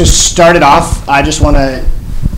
[0.00, 1.86] to start it off, I just want to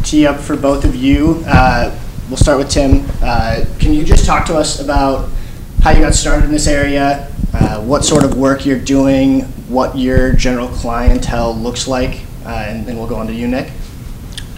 [0.03, 1.45] tee up for both of you.
[1.47, 1.96] Uh,
[2.28, 3.06] we'll start with Tim.
[3.23, 5.30] Uh, can you just talk to us about
[5.80, 9.96] how you got started in this area, uh, what sort of work you're doing, what
[9.96, 13.71] your general clientele looks like, uh, and then we'll go on to you, Nick.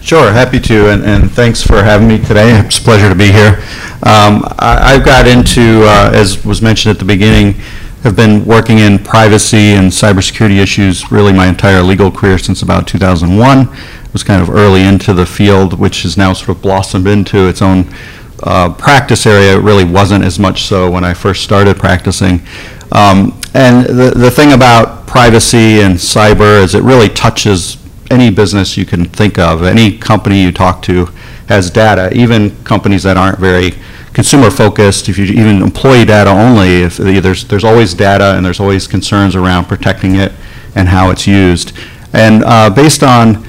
[0.01, 2.59] Sure, happy to, and, and thanks for having me today.
[2.65, 3.61] It's a pleasure to be here.
[4.01, 7.61] Um, I, I've got into, uh, as was mentioned at the beginning,
[8.05, 12.87] have been working in privacy and cybersecurity issues really my entire legal career since about
[12.87, 13.67] 2001.
[14.13, 17.63] Was kind of early into the field, which has now sort of blossomed into its
[17.63, 17.89] own
[18.43, 19.57] uh, practice area.
[19.57, 22.41] It really wasn't as much so when I first started practicing.
[22.91, 27.77] Um, and the, the thing about privacy and cyber is it really touches
[28.11, 31.07] any business you can think of, any company you talk to
[31.47, 33.71] has data, even companies that aren't very
[34.15, 38.61] consumer focused, if you even employee data only, if there's, there's always data and there's
[38.61, 40.31] always concerns around protecting it
[40.73, 41.73] and how it's used.
[42.13, 43.45] And uh, based on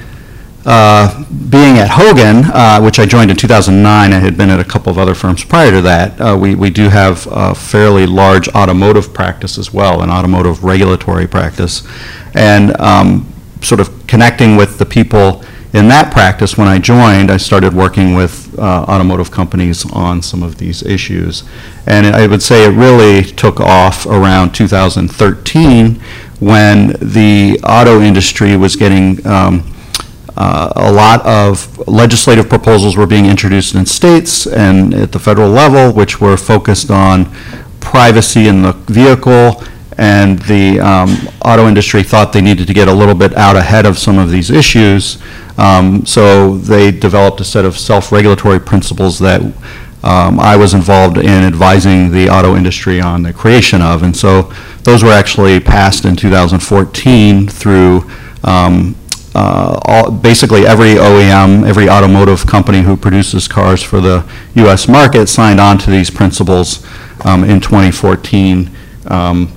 [0.65, 4.65] uh, being at Hogan, uh, which I joined in 2009, I had been at a
[4.65, 8.49] couple of other firms prior to that, uh, we, we do have a fairly large
[8.49, 11.87] automotive practice as well, an automotive regulatory practice.
[12.33, 17.37] And um, sort of connecting with the people in that practice, when I joined, I
[17.37, 21.43] started working with uh, automotive companies on some of these issues.
[21.85, 25.95] And I would say it really took off around 2013
[26.39, 29.73] when the auto industry was getting um,
[30.37, 35.49] uh, a lot of legislative proposals were being introduced in states and at the federal
[35.49, 37.25] level, which were focused on
[37.79, 39.63] privacy in the vehicle
[39.97, 41.09] and the um,
[41.43, 44.29] auto industry thought they needed to get a little bit out ahead of some of
[44.29, 45.17] these issues.
[45.57, 49.41] Um, so they developed a set of self-regulatory principles that
[50.03, 54.03] um, I was involved in advising the auto industry on the creation of.
[54.03, 54.53] And so
[54.83, 58.09] those were actually passed in 2014 through
[58.43, 58.95] um,
[59.33, 64.87] uh, all, basically every OEM, every automotive company who produces cars for the U.S.
[64.87, 66.85] market signed on to these principles
[67.25, 68.69] um, in 2014.
[69.07, 69.56] Um,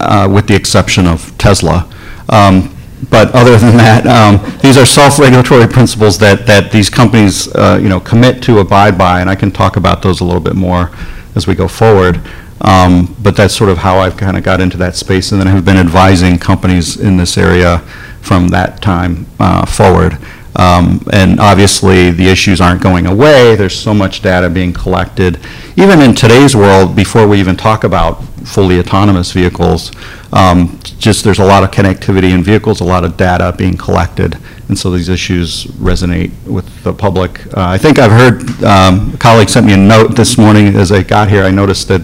[0.00, 1.88] uh, with the exception of Tesla.
[2.28, 2.74] Um,
[3.10, 7.88] But other than that, um, these are self-regulatory principles that, that these companies, uh, you
[7.88, 10.90] know, commit to abide by, and I can talk about those a little bit more
[11.36, 12.20] as we go forward.
[12.60, 15.46] Um, But that's sort of how I've kind of got into that space, and then
[15.46, 17.82] I have been advising companies in this area
[18.20, 20.18] from that time uh, forward.
[20.58, 23.56] Um, And obviously, the issues aren't going away.
[23.56, 25.38] There's so much data being collected.
[25.76, 29.92] Even in today's world, before we even talk about fully autonomous vehicles,
[30.32, 34.36] um, just there's a lot of connectivity in vehicles, a lot of data being collected,
[34.68, 37.46] and so these issues resonate with the public.
[37.56, 40.92] Uh, I think I've heard, um, a colleague sent me a note this morning as
[40.92, 41.44] I got here.
[41.44, 42.02] I noticed that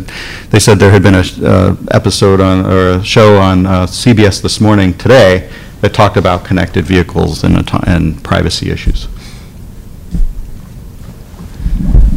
[0.50, 4.40] they said there had been a uh, episode on, or a show on uh, CBS
[4.40, 5.50] this morning today
[5.84, 9.06] that talked about connected vehicles and, and privacy issues.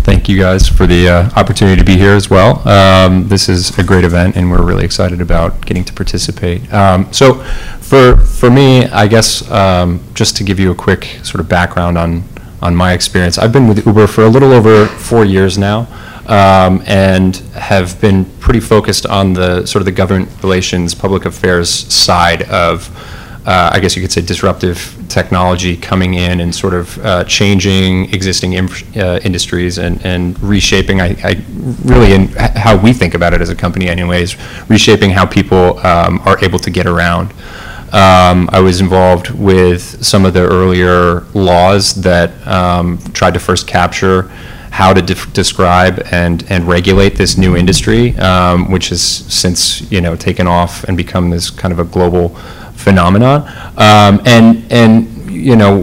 [0.05, 2.65] Thank you guys for the uh, opportunity to be here as well.
[2.65, 6.73] Um, this is a great event, and we're really excited about getting to participate.
[6.73, 7.43] Um, so,
[7.81, 11.97] for for me, I guess um, just to give you a quick sort of background
[11.97, 12.23] on
[12.61, 15.87] on my experience, I've been with Uber for a little over four years now.
[16.27, 21.69] Um, and have been pretty focused on the sort of the government relations, public affairs
[21.69, 22.89] side of
[23.47, 28.13] uh, I guess you could say, disruptive technology coming in and sort of uh, changing
[28.13, 31.41] existing uh, industries and, and reshaping, I, I,
[31.85, 34.35] really, in how we think about it as a company, anyways,
[34.69, 37.31] reshaping how people um, are able to get around.
[37.93, 43.65] Um, I was involved with some of the earlier laws that um, tried to first
[43.65, 44.23] capture
[44.71, 50.17] how to describe and, and regulate this new industry, um, which has since you know
[50.17, 52.37] taken off and become this kind of a global
[52.87, 53.41] phenomenon.
[53.77, 55.77] Um, and and you know,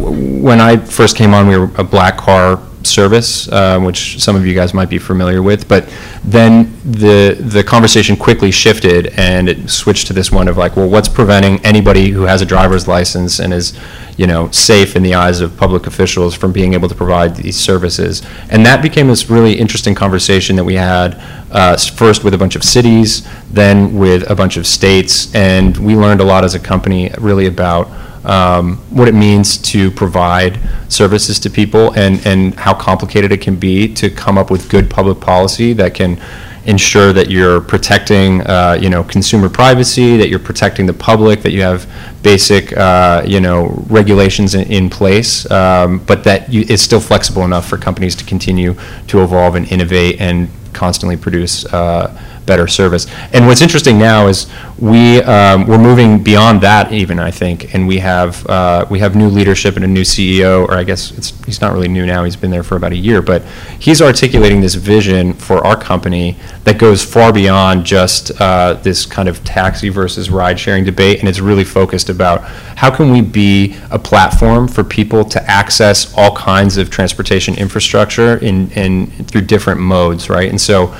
[0.49, 4.47] when I first came on, we were a black car service, uh, which some of
[4.47, 5.69] you guys might be familiar with.
[5.69, 5.89] But
[6.25, 10.89] then the the conversation quickly shifted, and it switched to this one of like, well,
[10.89, 13.79] what's preventing anybody who has a driver's license and is,
[14.17, 17.57] you know, safe in the eyes of public officials from being able to provide these
[17.57, 18.23] services?
[18.51, 21.21] And that became this really interesting conversation that we had
[21.51, 25.95] uh, first with a bunch of cities, then with a bunch of states, and we
[25.95, 27.89] learned a lot as a company, really about
[28.25, 33.57] um, what it means to provide services to people and, and how complicated it can
[33.57, 36.21] be to come up with good public policy that can
[36.67, 41.53] ensure that you're protecting uh, you know consumer privacy that you're protecting the public that
[41.53, 41.87] you have
[42.23, 47.43] basic uh, you know regulations in, in place um, but that you, it's still flexible
[47.43, 48.75] enough for companies to continue
[49.07, 52.11] to evolve and innovate and constantly produce uh,
[52.47, 53.07] better service.
[53.33, 54.47] And what's interesting now is
[54.79, 59.15] we, um, we're moving beyond that even, I think, and we have, uh, we have
[59.15, 61.11] new leadership and a new CEO, or I guess
[61.47, 63.43] he's not really new now, he's been there for about a year, but
[63.79, 69.29] he's articulating this vision for our company that goes far beyond just uh, this kind
[69.29, 72.43] of taxi versus ride-sharing debate, and it's really focused about
[72.77, 78.39] how can we be a platform for people to access all kinds of transportation infrastructure
[78.39, 80.51] in, in, through different modes, right?
[80.51, 80.95] And so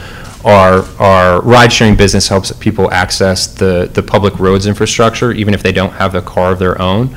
[0.45, 5.73] our, our ride-sharing business helps people access the, the public roads infrastructure, even if they
[5.73, 7.09] don't have a car of their own.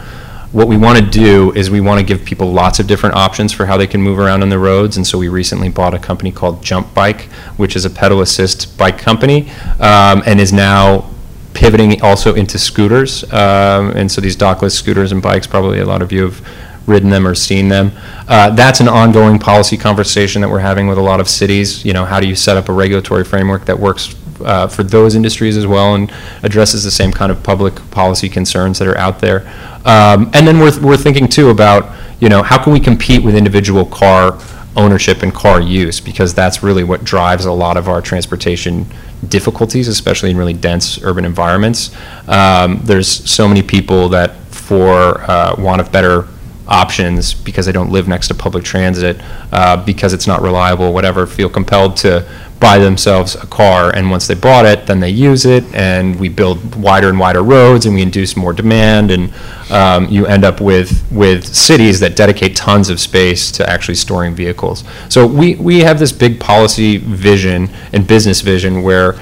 [0.54, 3.52] What we want to do is we want to give people lots of different options
[3.52, 6.00] for how they can move around on the roads, and so we recently bought a
[6.00, 7.24] company called Jump Bike,
[7.58, 11.10] which is a pedal assist bike company, um, and is now
[11.54, 13.24] pivoting also into scooters.
[13.34, 16.42] Um, and so these dockless scooters and bikes, probably a lot of you have
[16.88, 17.92] ridden them or seen them.
[18.28, 21.86] Uh, that's an ongoing policy conversation that we're having with a lot of cities.
[21.86, 25.16] You know, how do you set up a regulatory framework that works uh, for those
[25.16, 26.12] industries as well and
[26.44, 29.48] addresses the same kind of public policy concerns that are out there.
[29.86, 33.36] Um, and then we're, we're thinking too about, you know, how can we compete with
[33.36, 34.40] individual car
[34.76, 38.86] ownership and car use because that's really what drives a lot of our transportation
[39.28, 41.96] difficulties, especially in really dense urban environments.
[42.28, 46.28] Um, there's so many people that, for uh, want of better
[46.68, 49.18] options, because they don't live next to public transit,
[49.52, 52.28] uh, because it's not reliable, whatever, feel compelled to
[52.60, 56.28] buy themselves a car, and once they bought it, then they use it, and we
[56.28, 59.32] build wider and wider roads, and we induce more demand, and
[59.70, 64.34] um, you end up with with cities that dedicate tons of space to actually storing
[64.34, 64.84] vehicles.
[65.10, 69.16] So we we have this big policy vision and business vision where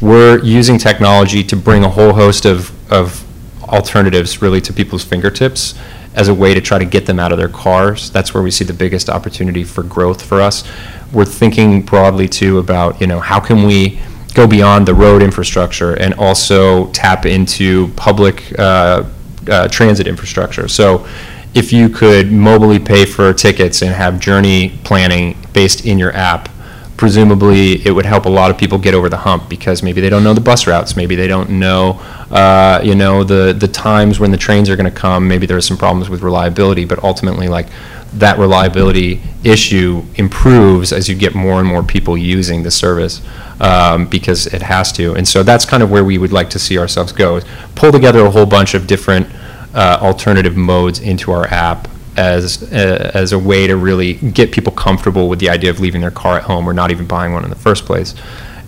[0.00, 3.24] we're using technology to bring a whole host of of
[3.64, 5.74] alternatives really to people's fingertips
[6.16, 8.10] as a way to try to get them out of their cars.
[8.10, 10.64] That's where we see the biggest opportunity for growth for us.
[11.12, 14.00] We're thinking broadly too about, you know, how can we
[14.34, 19.04] go beyond the road infrastructure and also tap into public uh,
[19.48, 20.68] uh, transit infrastructure.
[20.68, 21.06] So
[21.54, 26.50] if you could mobily pay for tickets and have journey planning based in your app,
[26.96, 30.08] presumably it would help a lot of people get over the hump because maybe they
[30.08, 32.00] don't know the bus routes, maybe they don't know,
[32.30, 35.28] uh, you know, the the times when the trains are going to come.
[35.28, 37.66] Maybe there are some problems with reliability, but ultimately, like
[38.14, 43.20] that reliability issue improves as you get more and more people using the service
[43.60, 45.14] um, because it has to.
[45.14, 47.40] And so that's kind of where we would like to see ourselves go:
[47.74, 49.26] pull together a whole bunch of different
[49.74, 54.72] uh, alternative modes into our app as a, as a way to really get people
[54.72, 57.44] comfortable with the idea of leaving their car at home or not even buying one
[57.44, 58.14] in the first place.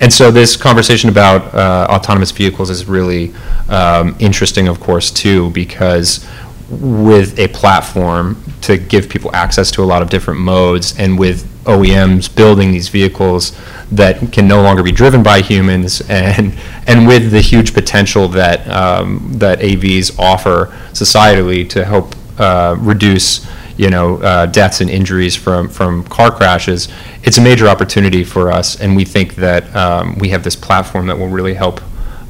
[0.00, 3.34] And so this conversation about uh, autonomous vehicles is really
[3.68, 6.26] um, interesting, of course, too, because
[6.70, 11.46] with a platform to give people access to a lot of different modes and with
[11.64, 13.58] OEMs building these vehicles
[13.90, 16.54] that can no longer be driven by humans and
[16.86, 23.46] and with the huge potential that um, that AVs offer societally to help uh, reduce
[23.76, 26.88] you know uh, deaths and injuries from from car crashes,
[27.22, 31.06] it's a major opportunity for us, and we think that um, we have this platform
[31.06, 31.80] that will really help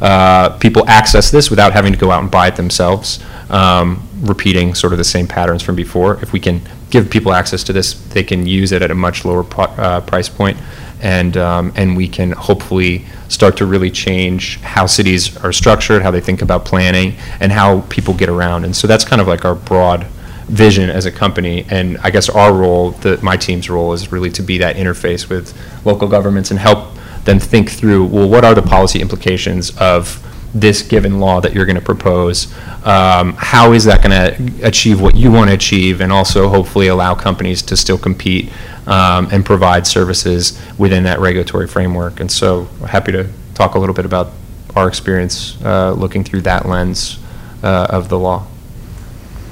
[0.00, 3.18] uh, people access this without having to go out and buy it themselves,
[3.50, 6.22] um, repeating sort of the same patterns from before.
[6.22, 6.60] If we can
[6.90, 10.28] give people access to this, they can use it at a much lower uh, price
[10.28, 10.56] point,
[11.02, 16.10] and um, and we can hopefully start to really change how cities are structured, how
[16.10, 18.64] they think about planning, and how people get around.
[18.64, 20.06] And so that's kind of like our broad
[20.48, 21.66] vision as a company.
[21.68, 25.28] And I guess our role, the, my team's role, is really to be that interface
[25.28, 30.24] with local governments and help them think through, well, what are the policy implications of
[30.54, 32.52] this given law that you're going to propose?
[32.84, 36.88] Um, how is that going to achieve what you want to achieve, and also hopefully
[36.88, 38.50] allow companies to still compete
[38.86, 42.20] um, and provide services within that regulatory framework?
[42.20, 44.30] And so, happy to talk a little bit about
[44.76, 47.18] our experience uh, looking through that lens
[47.62, 48.46] uh, of the law.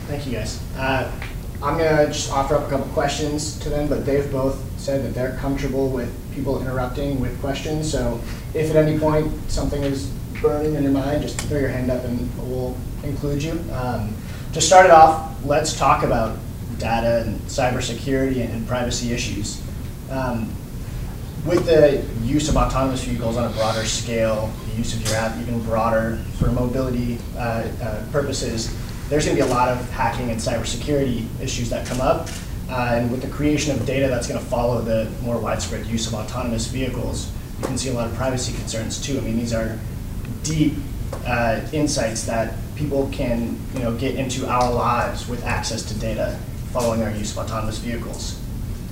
[0.07, 0.63] Thank you, guys.
[0.77, 1.11] Uh,
[1.63, 5.15] I'm gonna just offer up a couple questions to them, but they've both said that
[5.15, 7.91] they're comfortable with people interrupting with questions.
[7.91, 8.21] So
[8.55, 12.05] if at any point something is burning in your mind, just throw your hand up
[12.05, 13.53] and we'll include you.
[13.73, 14.15] Um,
[14.53, 16.39] to start it off, let's talk about
[16.79, 19.63] data and cybersecurity and, and privacy issues.
[20.11, 20.53] Um,
[21.47, 25.39] with the use of autonomous vehicles on a broader scale, the use of your app
[25.39, 28.75] even broader for mobility uh, uh, purposes,
[29.09, 32.29] there's going to be a lot of hacking and cybersecurity issues that come up.
[32.69, 36.09] Uh, and with the creation of data that's going to follow the more widespread use
[36.09, 39.17] of autonomous vehicles, you can see a lot of privacy concerns too.
[39.17, 39.79] I mean, these are
[40.47, 40.75] deep
[41.27, 46.39] uh, insights that people can you know, get into our lives with access to data
[46.73, 48.41] following our use of autonomous vehicles.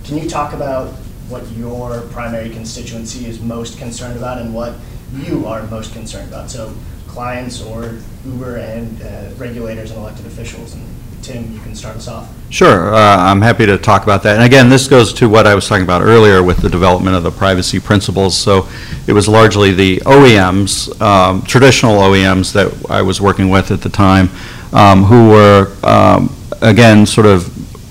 [0.04, 0.88] Can you talk about
[1.28, 4.74] what your primary constituency is most concerned about and what
[5.12, 6.50] you are most concerned about?
[6.50, 6.74] So
[7.08, 10.74] clients or Uber and uh, regulators and elected officials?
[10.74, 10.84] And
[11.24, 12.28] Tim, you can start us off.
[12.50, 14.36] Sure, uh, I'm happy to talk about that.
[14.36, 17.22] And again, this goes to what I was talking about earlier with the development of
[17.22, 18.36] the privacy principles.
[18.36, 18.68] So
[19.06, 23.88] it was largely the OEMs, um, traditional OEMs that I was working with at the
[23.88, 24.28] time,
[24.74, 27.44] um, who were, um, again, sort of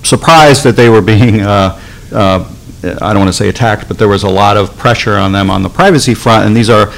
[0.04, 1.80] surprised that they were being, uh,
[2.12, 2.48] uh,
[2.84, 5.50] I don't want to say attacked, but there was a lot of pressure on them
[5.50, 6.46] on the privacy front.
[6.46, 6.92] And these are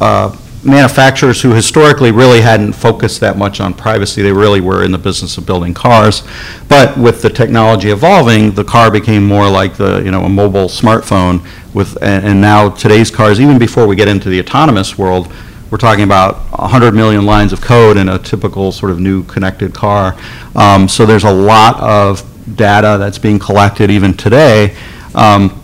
[0.00, 4.22] uh, manufacturers who historically really hadn't focused that much on privacy.
[4.22, 6.22] They really were in the business of building cars.
[6.68, 10.66] But with the technology evolving, the car became more like the, you know, a mobile
[10.66, 15.32] smartphone with, and, and now today's cars, even before we get into the autonomous world,
[15.70, 19.74] we're talking about 100 million lines of code in a typical sort of new connected
[19.74, 20.16] car.
[20.54, 22.22] Um, so there's a lot of
[22.56, 24.76] data that's being collected even today.
[25.14, 25.60] Um,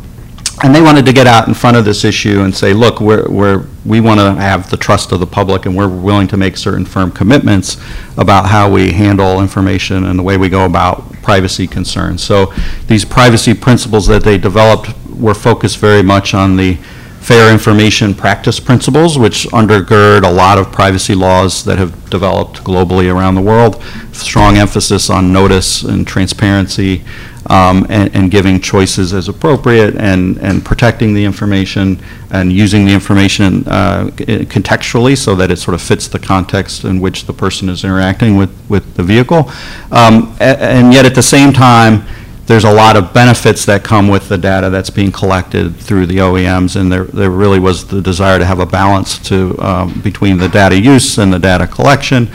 [0.62, 3.28] and they wanted to get out in front of this issue and say, look, we're,
[3.28, 6.56] we're, we want to have the trust of the public and we're willing to make
[6.56, 7.76] certain firm commitments
[8.16, 12.22] about how we handle information and the way we go about privacy concerns.
[12.22, 12.52] So
[12.86, 16.78] these privacy principles that they developed were focused very much on the
[17.22, 23.12] fair information practice principles, which undergird a lot of privacy laws that have developed globally
[23.12, 23.82] around the world.
[24.12, 27.04] Strong emphasis on notice and transparency,
[27.46, 31.98] um, and, and giving choices as appropriate, and, and protecting the information,
[32.30, 37.00] and using the information uh, contextually so that it sort of fits the context in
[37.00, 39.50] which the person is interacting with, with the vehicle.
[39.90, 42.04] Um, and yet at the same time,
[42.46, 46.18] there's a lot of benefits that come with the data that's being collected through the
[46.18, 50.38] OEMs, and there, there really was the desire to have a balance to, um, between
[50.38, 52.28] the data use and the data collection.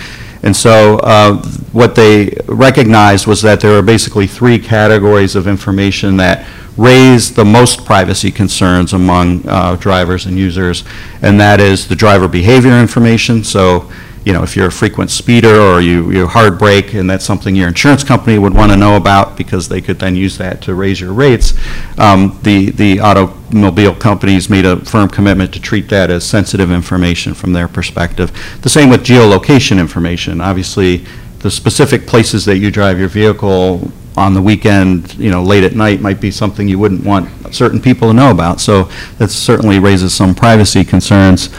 [0.44, 1.42] And so uh,
[1.72, 7.44] what they recognized was that there are basically three categories of information that raise the
[7.44, 10.84] most privacy concerns among uh, drivers and users,
[11.22, 13.44] and that is the driver behavior information.
[13.44, 13.92] So
[14.28, 17.56] you know, if you're a frequent speeder or you, you hard brake and that's something
[17.56, 20.76] your insurance company would want to know about because they could then use that to
[20.76, 21.54] raise your rates,
[21.98, 27.34] um, the, the automobile companies made a firm commitment to treat that as sensitive information
[27.34, 28.30] from their perspective.
[28.64, 30.42] The same with geolocation information.
[30.42, 31.06] Obviously,
[31.40, 35.74] the specific places that you drive your vehicle on the weekend, you know, late at
[35.74, 38.60] night might be something you wouldn't want certain people to know about.
[38.60, 41.50] So that certainly raises some privacy concerns.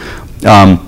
[0.45, 0.85] Um,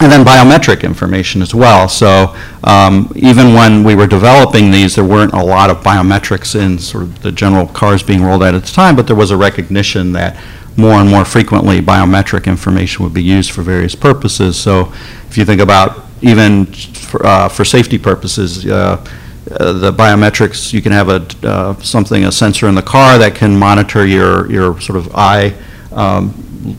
[0.00, 1.88] and then biometric information as well.
[1.88, 6.78] So um, even when we were developing these, there weren't a lot of biometrics in
[6.78, 9.36] sort of the general cars being rolled out at the time, but there was a
[9.36, 10.42] recognition that
[10.76, 14.58] more and more frequently biometric information would be used for various purposes.
[14.58, 14.90] So
[15.28, 19.04] if you think about even for, uh, for safety purposes, uh,
[19.50, 23.34] uh, the biometrics, you can have a, uh, something, a sensor in the car that
[23.34, 25.54] can monitor your, your sort of eye
[25.92, 26.30] um,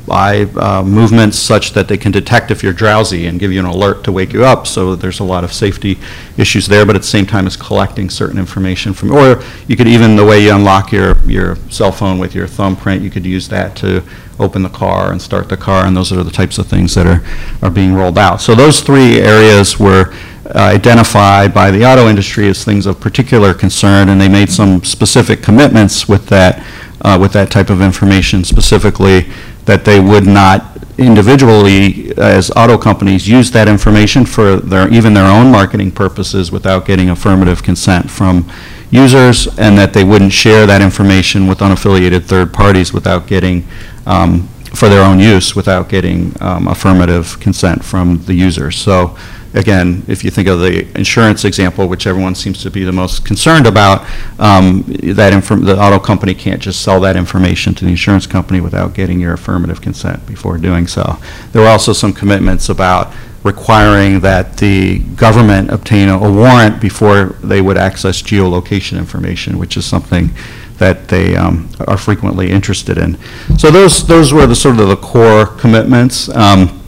[0.10, 3.66] eye uh, movements such that they can detect if you're drowsy and give you an
[3.66, 4.68] alert to wake you up.
[4.68, 5.98] So there's a lot of safety
[6.38, 9.88] issues there, but at the same time, it's collecting certain information from, or you could
[9.88, 13.48] even, the way you unlock your, your cell phone with your thumbprint, you could use
[13.50, 14.04] that to
[14.40, 17.06] open the car and start the car, and those are the types of things that
[17.06, 17.24] are,
[17.62, 18.42] are being rolled out.
[18.42, 20.14] So those three areas were
[20.46, 24.84] uh, identified by the auto industry as things of particular concern, and they made some
[24.84, 26.66] specific commitments with that,
[27.02, 29.28] uh, with that type of information, specifically
[29.66, 30.66] that they would not
[30.98, 36.86] individually, as auto companies, use that information for their, even their own marketing purposes without
[36.86, 38.50] getting affirmative consent from
[38.92, 43.66] users, and that they wouldn't share that information with unaffiliated third parties without getting,
[44.06, 48.76] um, for their own use, without getting um, affirmative consent from the users.
[48.76, 49.18] So
[49.54, 53.26] again, if you think of the insurance example, which everyone seems to be the most
[53.26, 54.02] concerned about,
[54.40, 58.94] um, that the auto company can't just sell that information to the insurance company without
[58.94, 61.18] getting your affirmative consent before doing so.
[61.52, 67.38] There were also some commitments about requiring that the government obtain a, a warrant before
[67.44, 70.30] they would access geolocation information, which is something
[70.78, 73.18] that they um, are frequently interested in.
[73.58, 76.30] So those those were the sort of the core commitments.
[76.30, 76.82] Um,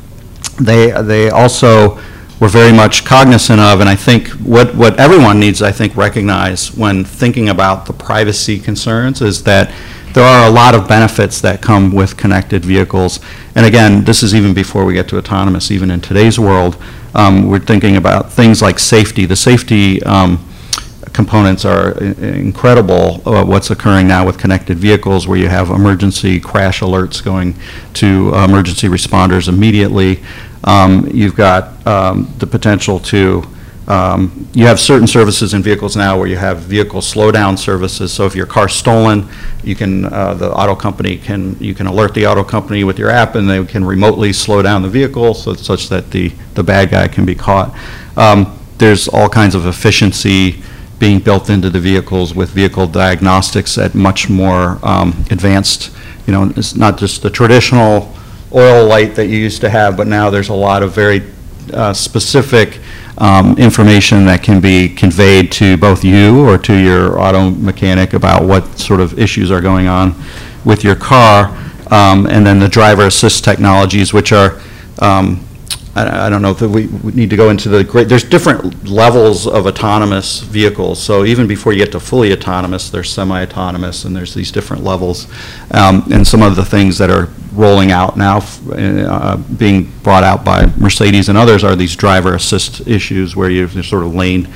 [0.59, 1.99] they they also
[2.43, 6.75] we're very much cognizant of, and I think what, what everyone needs, I think, recognize
[6.75, 9.73] when thinking about the privacy concerns is that
[10.13, 13.21] there are a lot of benefits that come with connected vehicles.
[13.55, 16.75] And again, this is even before we get to autonomous, even in today's world,
[17.15, 19.25] um, we're thinking about things like safety.
[19.25, 20.45] The safety um,
[21.13, 26.81] components are incredible, uh, what's occurring now with connected vehicles, where you have emergency crash
[26.81, 27.55] alerts going
[27.93, 30.21] to uh, emergency responders immediately.
[30.63, 33.43] Um, You've got um, the potential to
[33.87, 38.13] um, you have certain services in vehicles now where you have vehicle slowdown services.
[38.13, 39.27] So if your car's stolen,
[39.61, 43.09] you can, uh, the auto company can, you can alert the auto company with your
[43.09, 46.91] app, and they can remotely slow down the vehicle so such that the, the bad
[46.91, 47.75] guy can be caught.
[48.15, 50.63] Um, There's all kinds of efficiency
[50.97, 55.91] being built into the vehicles with vehicle diagnostics at much more um, advanced,
[56.25, 58.13] you know, it's not just the traditional
[58.53, 61.23] oil light that you used to have, but now there's a lot of very
[61.73, 62.79] uh, specific
[63.17, 68.43] um, information that can be conveyed to both you or to your auto mechanic about
[68.43, 70.15] what sort of issues are going on
[70.65, 71.55] with your car.
[71.91, 74.59] Um, And then the driver assist technologies, which are,
[74.99, 75.45] um,
[75.95, 78.87] I I don't know if we we need to go into the great, there's different
[78.87, 80.99] levels of autonomous vehicles.
[81.03, 85.27] So even before you get to fully autonomous, there's semi-autonomous, and there's these different levels.
[85.71, 88.41] Um, And some of the things that are rolling out now,
[88.71, 93.67] uh, being brought out by Mercedes and others, are these driver assist issues where you,
[93.83, 94.47] sort of lane,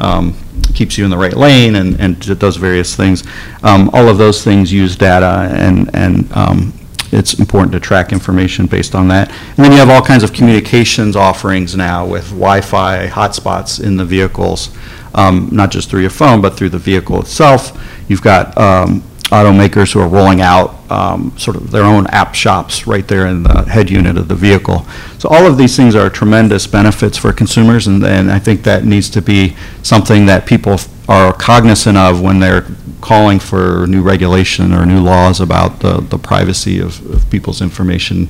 [0.00, 0.34] um,
[0.74, 3.24] keeps you in the right lane and and does various things.
[3.62, 6.72] Um, All of those things use data, and and um,
[7.12, 9.30] it's important to track information based on that.
[9.30, 14.04] And then you have all kinds of communications offerings now with Wi-Fi hotspots in the
[14.04, 14.76] vehicles,
[15.14, 17.72] um, not just through your phone, but through the vehicle itself.
[18.08, 22.86] You've got um, automakers who are rolling out um, sort of their own app shops
[22.86, 24.86] right there in the head unit of the vehicle.
[25.18, 28.84] So all of these things are tremendous benefits for consumers, and and I think that
[28.84, 30.78] needs to be something that people
[31.08, 32.66] are cognizant of when they're
[33.00, 38.28] calling for new regulation or new laws about the, the privacy of, of people's information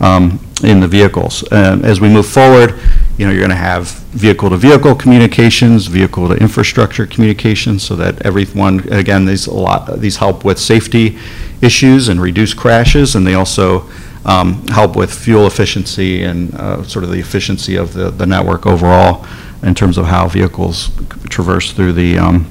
[0.00, 1.44] um, in the vehicles.
[1.52, 2.80] Um, As we move forward,
[3.16, 9.46] you know, you're going to have vehicle-to-vehicle communications, vehicle-to-infrastructure communications, so that everyone, again, these
[9.46, 11.18] a lot, these help with safety
[11.60, 13.88] issues and reduce crashes, and they also
[14.24, 18.66] um, help with fuel efficiency and uh, sort of the efficiency of the, the network
[18.66, 19.26] overall
[19.62, 20.90] in terms of how vehicles
[21.28, 22.44] traverse through the, um,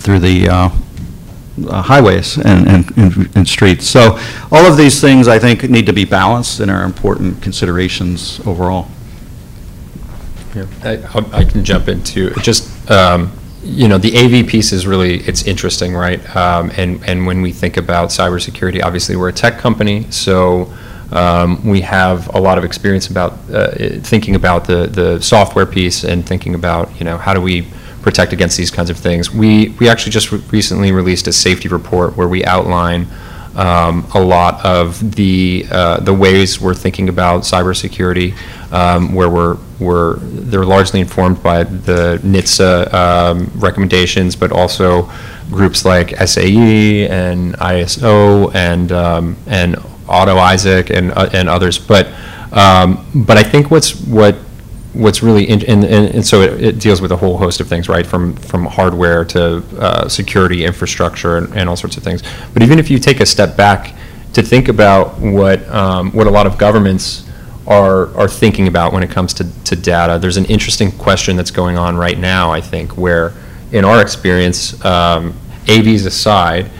[0.00, 0.70] through the uh,
[1.68, 3.86] uh, highways and, and- and, and streets.
[3.86, 4.18] So
[4.50, 8.88] all of these things, I think, need to be balanced and are important considerations overall.
[10.54, 13.32] Yeah, I I'll- can jump into, just, um,
[13.64, 16.20] you know, the AV piece is really, it's interesting, right?
[16.36, 20.72] Um, And, and when we think about cybersecurity, obviously, we're a tech company, so
[21.12, 23.70] um, we have a lot of experience about, uh,
[24.02, 27.66] thinking about the, the software piece and thinking about, you know, how do we
[28.02, 29.30] protect against these kinds of things.
[29.30, 33.06] We, we actually just re- recently released a safety report where we outline
[33.56, 38.34] um, a lot of the, uh, the ways we're thinking about cybersecurity,
[38.72, 45.10] um, where we're, we're, they're largely informed by the NHTSA um, recommendations, but also
[45.50, 49.76] groups like SAE and ISO and, um, and
[50.08, 51.78] Auto ISAC and, uh, and others.
[51.78, 52.08] But,
[52.52, 54.36] um, but I think what's, what
[54.94, 57.68] what's really, in- and, and and so it, it deals with a whole host of
[57.68, 58.06] things, right?
[58.06, 62.22] From, from hardware to uh, security, infrastructure, and, and all sorts of things.
[62.52, 63.94] But even if you take a step back
[64.34, 67.28] to think about what, um, what a lot of governments
[67.66, 71.50] are, are thinking about when it comes to, to data, there's an interesting question that's
[71.50, 73.32] going on right now, I think, where,
[73.72, 75.32] in our experience, um,
[75.66, 76.70] AVs aside,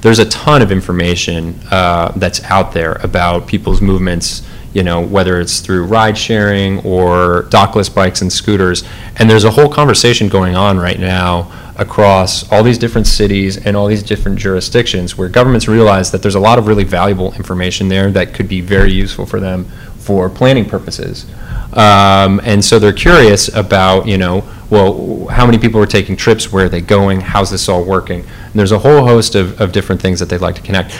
[0.00, 5.40] there's a ton of information uh, that's out there about people's movements, you know, whether
[5.40, 8.84] it's through ride sharing or dockless bikes and scooters.
[9.16, 13.76] And there's a whole conversation going on right now across all these different cities and
[13.76, 17.88] all these different jurisdictions where governments realize that there's a lot of really valuable information
[17.88, 19.64] there that could be very useful for them
[19.98, 21.26] for planning purposes.
[21.72, 26.52] Um, and so they're curious about, you know, well, how many people are taking trips,
[26.52, 28.20] where are they going, how's this all working?
[28.20, 30.98] And there's a whole host of, of different things that they'd like to connect,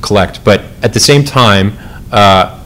[0.00, 0.44] collect.
[0.44, 1.76] But at the same time,
[2.10, 2.61] uh,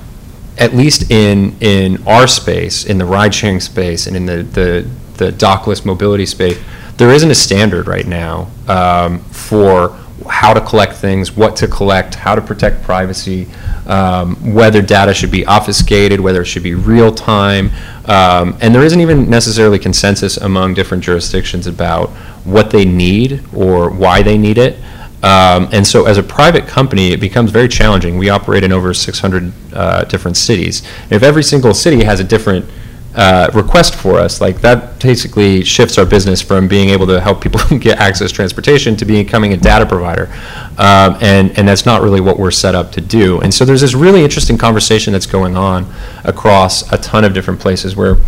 [0.58, 5.30] at least in, in our space, in the ride-sharing space and in the, the, the
[5.32, 6.58] dockless mobility space,
[6.96, 9.90] there isn't a standard right now um, for
[10.28, 13.46] how to collect things, what to collect, how to protect privacy,
[13.86, 17.70] um, whether data should be obfuscated, whether it should be real-time.
[18.06, 22.08] Um, and there isn't even necessarily consensus among different jurisdictions about
[22.44, 24.78] what they need or why they need it.
[25.26, 28.16] Um, and so, as a private company, it becomes very challenging.
[28.16, 30.84] We operate in over 600 uh, different cities.
[31.10, 32.64] If every single city has a different
[33.12, 37.40] uh, request for us, like that basically shifts our business from being able to help
[37.40, 40.32] people get access to transportation to becoming a data provider.
[40.78, 43.40] Um, and, and that's not really what we're set up to do.
[43.40, 47.58] And so, there's this really interesting conversation that's going on across a ton of different
[47.58, 48.18] places where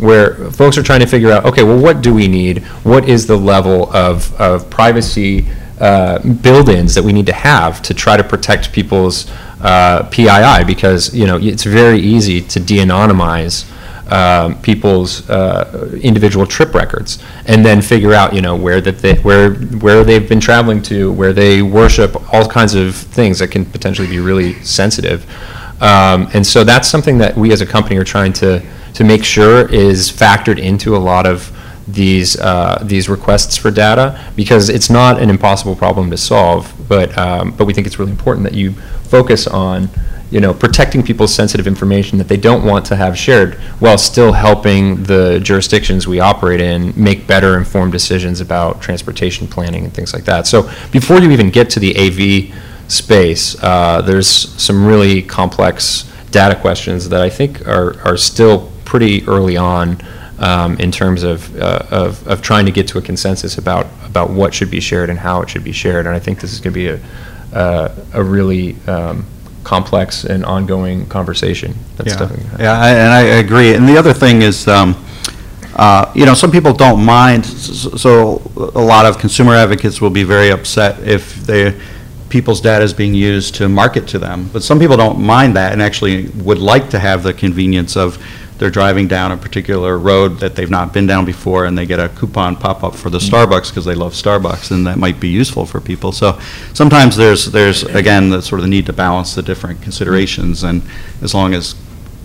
[0.00, 2.62] where folks are trying to figure out, okay, well, what do we need?
[2.84, 5.46] What is the level of, of privacy
[5.80, 10.64] uh, build-ins that we need to have to try to protect people's uh, PII?
[10.64, 13.70] Because, you know, it's very easy to de-anonymize
[14.10, 19.14] um, people's uh, individual trip records, and then figure out, you know, where that they,
[19.16, 23.64] where where they've been traveling to, where they worship, all kinds of things that can
[23.64, 25.24] potentially be really sensitive.
[25.80, 28.60] Um, and so that's something that we as a company are trying to
[28.94, 34.20] to make sure is factored into a lot of these uh, these requests for data
[34.36, 38.12] because it's not an impossible problem to solve, but um, but we think it's really
[38.12, 39.88] important that you focus on
[40.30, 44.32] you know protecting people's sensitive information that they don't want to have shared while still
[44.32, 50.12] helping the jurisdictions we operate in make better informed decisions about transportation planning and things
[50.12, 50.46] like that.
[50.46, 52.54] So before you even get to the AV
[52.90, 59.26] space, uh, there's some really complex data questions that I think are, are still pretty
[59.26, 60.00] early on
[60.40, 64.30] um, in terms of, uh, of, of trying to get to a consensus about, about
[64.30, 66.06] what should be shared and how it should be shared.
[66.06, 67.00] And I think this is going to be a,
[67.56, 69.24] uh, a really um,
[69.64, 71.74] complex and ongoing conversation.
[71.96, 72.64] That's Yeah, definitely gonna happen.
[72.64, 73.74] yeah, I- and I agree.
[73.74, 74.96] And the other thing is, um,
[75.76, 78.40] uh, you know, some people don't mind, so
[78.74, 81.78] a lot of consumer advocates will be very upset if they,
[82.28, 84.48] people's data is being used to market to them.
[84.52, 88.18] But some people don't mind that and actually would like to have the convenience of
[88.60, 91.98] they're driving down a particular road that they've not been down before, and they get
[91.98, 95.64] a coupon pop-up for the Starbucks because they love Starbucks, and that might be useful
[95.64, 96.12] for people.
[96.12, 96.38] So
[96.74, 100.82] sometimes there's, there's, again, the sort of the need to balance the different considerations, and
[101.22, 101.74] as long as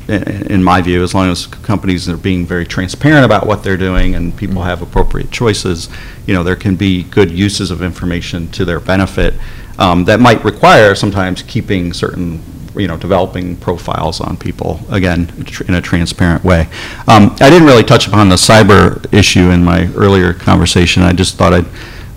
[0.07, 4.13] in my view, as long as companies are being very transparent about what they're doing
[4.13, 5.89] and people have appropriate choices,
[6.27, 9.33] you know, there can be good uses of information to their benefit
[9.79, 12.39] um, that might require sometimes keeping certain,
[12.77, 15.31] you know, developing profiles on people, again,
[15.67, 16.67] in a transparent way.
[17.07, 21.03] Um, I didn't really touch upon the cyber issue in my earlier conversation.
[21.03, 21.65] I just thought I'd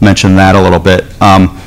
[0.01, 1.05] mention that a little bit.
[1.21, 1.61] Um,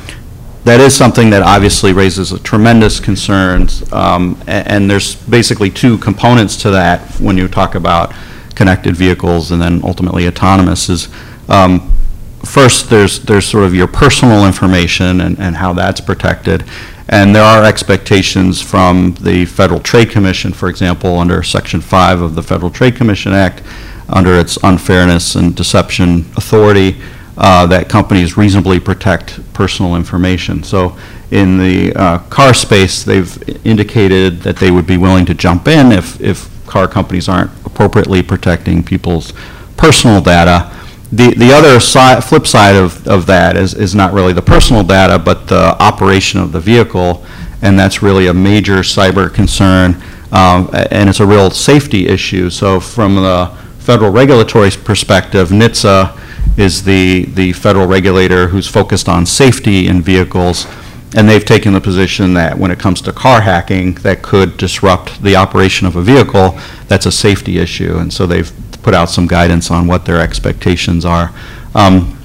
[0.64, 6.56] that is something that obviously raises tremendous concerns, um, a- and there's basically two components
[6.58, 8.14] to that when you talk about
[8.54, 11.08] connected vehicles and then ultimately autonomous is,
[11.48, 11.92] um,
[12.44, 16.64] first, there's, there's sort of your personal information and, and how that's protected.
[17.08, 22.34] And there are expectations from the Federal Trade Commission, for example, under Section 5 of
[22.34, 23.62] the Federal Trade Commission Act,
[24.08, 27.00] under its unfairness and deception authority,
[27.36, 30.62] uh, that companies reasonably protect personal information.
[30.62, 30.96] So
[31.30, 35.90] in the uh, car space, they've indicated that they would be willing to jump in
[35.90, 39.32] if, if car companies aren't appropriately protecting people's
[39.76, 40.70] personal data.
[41.12, 44.82] The, the other side, flip side of, of that is, is not really the personal
[44.82, 47.22] data, but the operation of the vehicle,
[47.60, 52.48] and that's really a major cyber concern, um, and it's a real safety issue.
[52.48, 59.26] So from the federal regulatory perspective, NHTSA is the, the federal regulator who's focused on
[59.26, 60.66] safety in vehicles,
[61.14, 65.22] and they've taken the position that when it comes to car hacking that could disrupt
[65.22, 68.50] the operation of a vehicle, that's a safety issue, and so they've
[68.82, 71.30] put out some guidance on what their expectations are.
[71.74, 72.18] Um,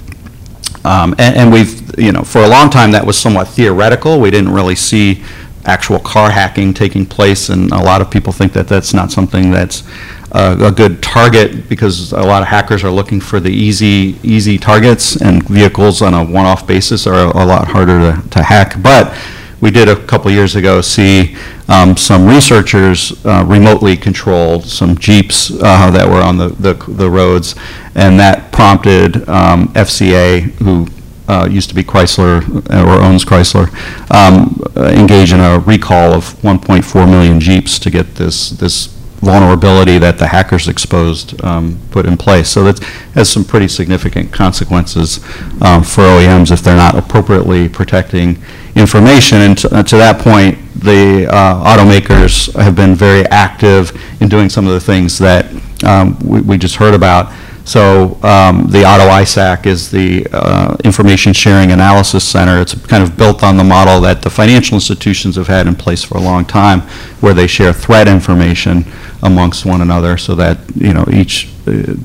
[0.84, 4.20] um, And and we've, you know, for a long time, that was somewhat theoretical.
[4.20, 5.24] We didn't really see
[5.66, 9.52] actual car hacking taking place, and a lot of people think that that's not something
[9.52, 9.84] that's
[10.32, 14.58] uh, a good target, because a lot of hackers are looking for the easy, easy
[14.58, 18.82] targets, and vehicles on a one-off basis are a lot harder to to hack.
[18.82, 19.14] But
[19.62, 21.36] we did a couple years ago see
[21.68, 27.10] um, some researchers uh, remotely controlled some Jeeps uh, that were on the, the the
[27.10, 27.56] roads,
[27.96, 30.88] and that prompted um, FCA, who
[31.28, 32.42] uh, used to be Chrysler,
[32.72, 33.68] uh, or owns Chrysler,
[34.14, 39.98] um, uh, engage in a recall of 1.4 million Jeeps to get this, this vulnerability
[39.98, 42.50] that the hackers exposed um, put in place.
[42.50, 42.80] So that
[43.14, 45.18] has some pretty significant consequences
[45.62, 48.38] um, for OEMs if they're not appropriately protecting
[48.76, 49.40] information.
[49.40, 54.50] And to, uh, to that point, the uh, automakers have been very active in doing
[54.50, 55.46] some of the things that
[55.84, 57.32] um, we, we just heard about.
[57.68, 62.62] So um, the Auto ISAC is the uh, Information Sharing Analysis Center.
[62.62, 66.02] It's kind of built on the model that the financial institutions have had in place
[66.02, 66.80] for a long time,
[67.20, 68.86] where they share threat information
[69.22, 71.50] amongst one another so that, you know, each,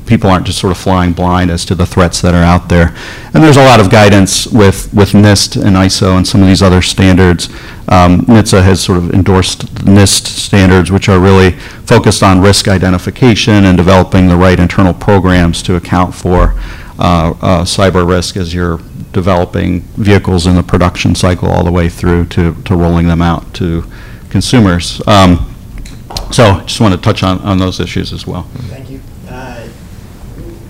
[0.06, 2.94] people aren't just sort of flying blind as to the threats that are out there.
[3.34, 6.62] And there's a lot of guidance with, with NIST and ISO and some of these
[6.62, 7.48] other standards.
[7.88, 11.52] Um, NHTSA has sort of endorsed NIST standards, which are really
[11.86, 16.54] focused on risk identification and developing the right internal programs to account for
[16.98, 18.78] uh, uh, cyber risk as you're
[19.12, 23.52] developing vehicles in the production cycle all the way through to, to rolling them out
[23.54, 23.84] to
[24.30, 25.00] consumers.
[25.06, 25.48] Um,
[26.30, 28.44] So just want to touch on, on those issues as well.
[28.68, 28.91] Thank you.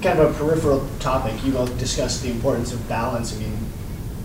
[0.03, 3.37] Kind of a peripheral topic, you both discussed the importance of balance.
[3.37, 3.57] I mean,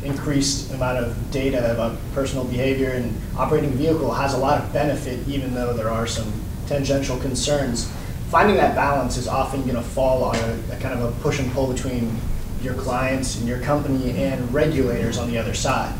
[0.03, 5.27] increased amount of data about personal behavior and operating vehicle has a lot of benefit,
[5.27, 6.33] even though there are some
[6.65, 7.91] tangential concerns.
[8.29, 11.39] finding that balance is often going to fall on a, a kind of a push
[11.39, 12.19] and pull between
[12.61, 15.93] your clients and your company and regulators on the other side.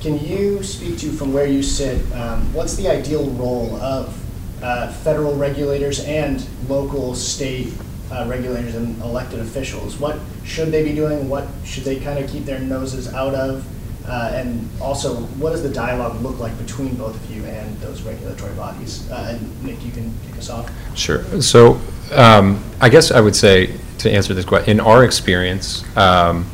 [0.00, 4.14] Can you speak to, from where you sit, um, what's the ideal role of
[4.62, 7.72] uh, federal regulators and local, state
[8.10, 9.98] uh, regulators and elected officials?
[9.98, 11.28] What should they be doing?
[11.28, 13.66] What should they kind of keep their noses out of?
[14.08, 18.02] Uh, and also, what does the dialogue look like between both of you and those
[18.02, 19.10] regulatory bodies?
[19.10, 20.70] Uh, and Nick, you can kick us off.
[20.96, 21.24] Sure.
[21.42, 21.80] So
[22.12, 26.48] um, I guess I would say, to answer this question, in our experience, um,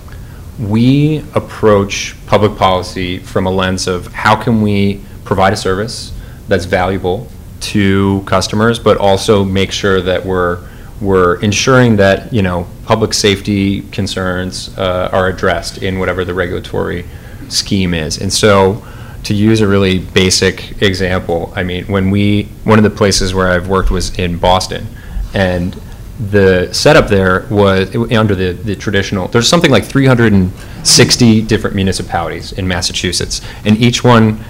[0.59, 6.13] we approach public policy from a lens of how can we provide a service
[6.49, 7.29] that's valuable
[7.61, 10.67] to customers, but also make sure that we're,
[11.03, 17.05] we're ensuring that, you know, public safety concerns uh, are addressed in whatever the regulatory
[17.49, 18.19] scheme is.
[18.19, 18.87] And so,
[19.25, 23.49] to use a really basic example, I mean, when we, one of the places where
[23.49, 24.87] I've worked was in Boston,
[25.35, 25.81] and
[26.19, 32.67] the setup there was under the, the traditional, there's something like 360 different municipalities in
[32.67, 34.45] Massachusetts, and each one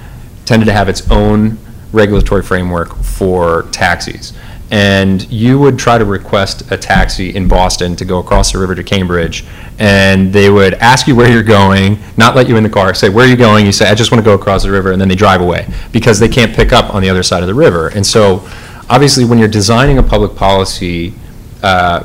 [0.44, 1.58] tended to have its own
[1.92, 4.32] regulatory framework for taxis.
[4.72, 8.74] And you would try to request a taxi in Boston to go across the river
[8.74, 9.44] to Cambridge,
[9.78, 13.10] and they would ask you where you're going, not let you in the car, say,
[13.10, 13.66] where are you going?
[13.66, 15.68] You say, I just want to go across the river, and then they drive away,
[15.92, 17.88] because they can't pick up on the other side of the river.
[17.88, 18.48] And so,
[18.88, 21.12] obviously, when you're designing a public policy
[21.62, 22.04] uh,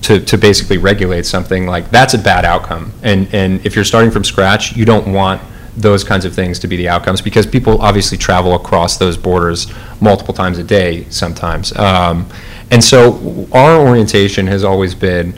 [0.00, 2.90] to, to basically regulate something, like, that's a bad outcome.
[3.02, 5.42] And, and if you're starting from scratch, you don't want
[5.80, 9.66] those kinds of things to be the outcomes, because people obviously travel across those borders
[10.00, 11.76] multiple times a day sometimes.
[11.76, 12.26] Um,
[12.70, 15.32] And so our orientation has always been,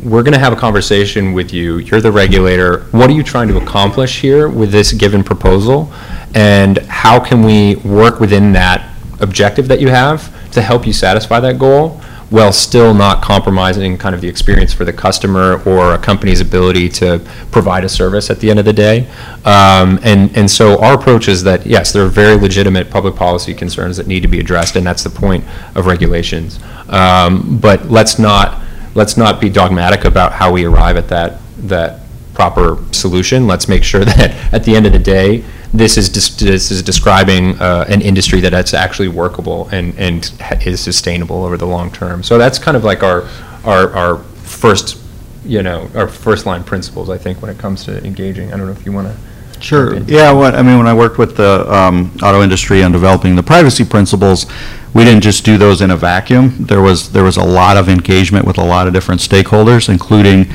[0.00, 3.48] we're going to have a conversation with you, you're the regulator, what are you trying
[3.48, 5.90] to accomplish here with this given proposal?
[6.36, 11.40] And how can we work within that objective that you have to help you satisfy
[11.40, 15.98] that goal, while still not compromising kind of the experience for the customer or a
[15.98, 17.18] company's ability to
[17.50, 19.06] provide a service at the end of the day.
[19.44, 23.54] Um, And, and so our approach is that, yes, there are very legitimate public policy
[23.54, 26.58] concerns that need to be addressed, and that's the point of regulations.
[26.88, 28.60] Um, But let's not,
[28.94, 32.00] let's not be dogmatic about how we arrive at that, that
[32.38, 33.48] proper solution.
[33.48, 35.42] Let's make sure that, at the end of the day,
[35.74, 40.24] this is, dis- this is describing uh, an industry that it's actually workable and, and
[40.40, 42.22] ha- is sustainable over the long term.
[42.22, 43.28] So that's kind of like our,
[43.64, 45.02] our, our first,
[45.44, 48.52] you know, our first line principles, I think, when it comes to engaging.
[48.52, 49.60] I don't know if you want to.
[49.60, 49.98] Sure.
[50.02, 53.42] Yeah, what, I mean, when I worked with the um, auto industry on developing the
[53.42, 54.46] privacy principles,
[54.94, 56.54] we didn't just do those in a vacuum.
[56.60, 60.46] There was, there was a lot of engagement with a lot of different stakeholders, including,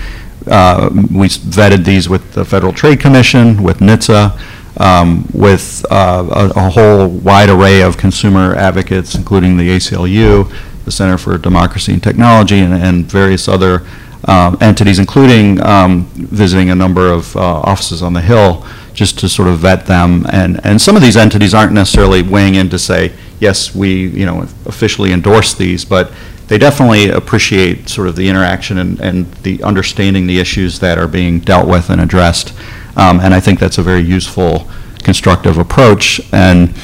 [0.48, 6.60] uh, we vetted these with the Federal Trade Commission, with NHTSA, um, with uh, a
[6.60, 10.52] a whole wide array of consumer advocates, including the ACLU,
[10.86, 13.84] the Center for Democracy and Technology, and- and various other
[14.26, 19.28] um, entities, including um, visiting a number of uh, offices on the Hill, just to
[19.30, 20.26] sort of vet them.
[20.32, 24.26] And, and some of these entities aren't necessarily weighing in to say, yes, we, you
[24.26, 26.12] know, officially endorse these, but
[26.54, 31.08] they definitely appreciate sort of the interaction and, and the understanding the issues that are
[31.08, 32.54] being dealt with and addressed.
[32.96, 34.70] Um, And I think that's a very useful,
[35.02, 36.22] constructive approach.
[36.32, 36.76] And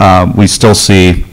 [0.00, 1.26] uh, we still see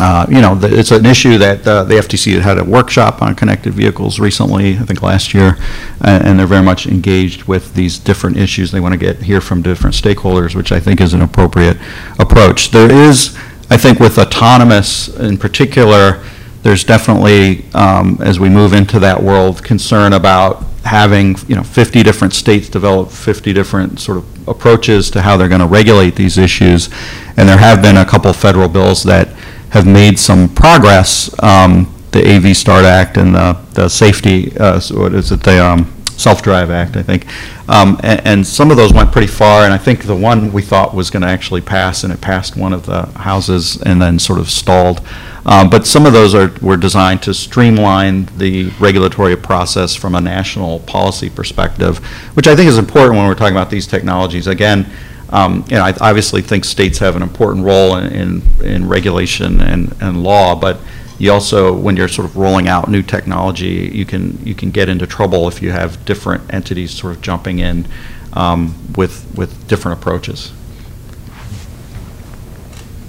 [0.00, 3.34] uh, you know, the- it's an issue that uh, the FTC had a workshop on
[3.34, 5.56] connected vehicles recently, I think last year,
[6.02, 8.70] a- and they're very much engaged with these different issues.
[8.70, 11.78] They want to get, hear from different stakeholders, which I think is an appropriate
[12.20, 12.70] approach.
[12.70, 13.36] There is,
[13.70, 16.22] I think with autonomous in particular,
[16.68, 22.02] there's definitely, um, as we move into that world, concern about having, you know, 50
[22.02, 26.36] different states develop 50 different sort of approaches to how they're going to regulate these
[26.36, 26.90] issues.
[27.38, 29.28] And there have been a couple federal bills that
[29.70, 31.34] have made some progress.
[31.42, 35.90] Um, The AV START Act and the, the safety, uh, what is it, the um,
[36.18, 37.26] Self-Drive Act, I think.
[37.68, 40.62] Um, a- And some of those went pretty far, and I think the one we
[40.62, 44.18] thought was going to actually pass, and it passed one of the houses and then
[44.18, 45.00] sort of stalled.
[45.46, 50.20] Um, But some of those are, were designed to streamline the regulatory process from a
[50.20, 51.98] national policy perspective,
[52.34, 54.46] which I think is important when we're talking about these technologies.
[54.46, 54.86] Again,
[55.30, 59.60] um, you know, I obviously think states have an important role in, in, in regulation
[59.60, 60.80] and, and law, but
[61.18, 64.88] you also, when you're sort of rolling out new technology, you can, you can get
[64.88, 67.86] into trouble if you have different entities sort of jumping in
[68.34, 70.52] um, with, with different approaches.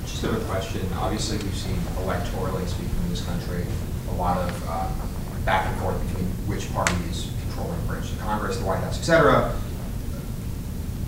[0.06, 0.82] Just have a question.
[0.98, 3.66] Obviously, we've seen electorally speaking in this country,
[4.10, 4.90] a lot of uh,
[5.46, 9.04] back and forth between which party is controlling branch of Congress, the White House, et
[9.04, 9.56] cetera,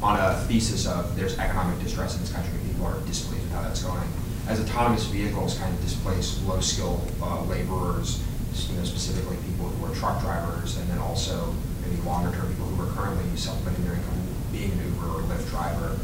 [0.03, 3.61] on a thesis of there's economic distress in this country, people are displeased with how
[3.61, 4.07] that's going.
[4.51, 8.21] As autonomous vehicles kind of displace low-skill uh, laborers,
[8.69, 12.83] you know, specifically people who are truck drivers, and then also maybe longer-term people who
[12.83, 14.19] are currently supplementing their income
[14.51, 15.97] being an Uber or Lyft driver,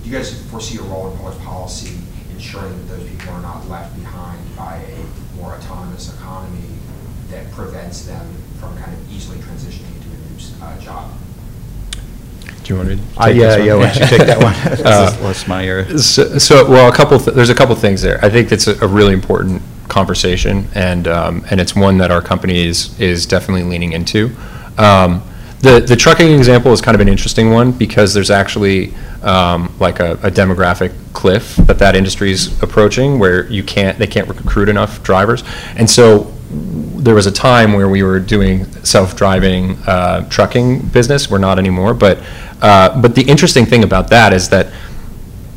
[0.00, 1.98] do you guys foresee a role in public policy
[2.30, 6.70] ensuring that those people are not left behind by a more autonomous economy
[7.30, 8.24] that prevents them
[8.60, 11.10] from kind of easily transitioning into a new uh, job?
[12.66, 14.42] Do you want me to take Uh, Yeah, this yeah, why don't you take that
[14.42, 14.54] one?
[14.84, 15.98] Uh, less my area.
[15.98, 18.18] So, so, well, a couple, th- there's a couple things there.
[18.24, 22.20] I think it's a a really important conversation, and, um, and it's one that our
[22.20, 24.30] company is, is definitely leaning into.
[24.78, 25.22] Um,
[25.60, 30.00] The, the trucking example is kind of an interesting one, because there's actually um, like
[30.00, 34.68] a a demographic cliff that that industry is approaching, where you can't, they can't recruit
[34.68, 35.44] enough drivers.
[35.76, 36.32] And so,
[37.04, 41.94] there was a time where we were doing self-driving uh, trucking business, we're not anymore,
[41.94, 42.18] but,
[42.62, 44.72] uh, but the interesting thing about that is that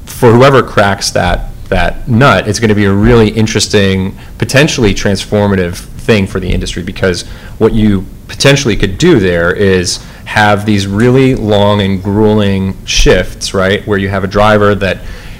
[0.06, 5.76] for whoever cracks that that nut, it's going to be a really interesting, potentially transformative
[5.76, 7.28] thing for the industry because
[7.60, 13.86] what you potentially could do there is have these really long and grueling shifts, right,
[13.88, 15.00] where you have a driver that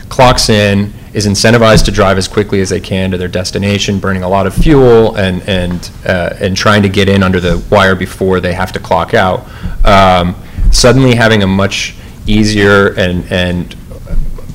[0.10, 4.24] clocks in, is incentivized to drive as quickly as they can to their destination, burning
[4.24, 7.96] a lot of fuel and and uh, and trying to get in under the wire
[7.96, 9.40] before they have to clock out.
[9.84, 10.36] Um,
[10.72, 11.96] suddenly having a much
[12.28, 13.76] easier and and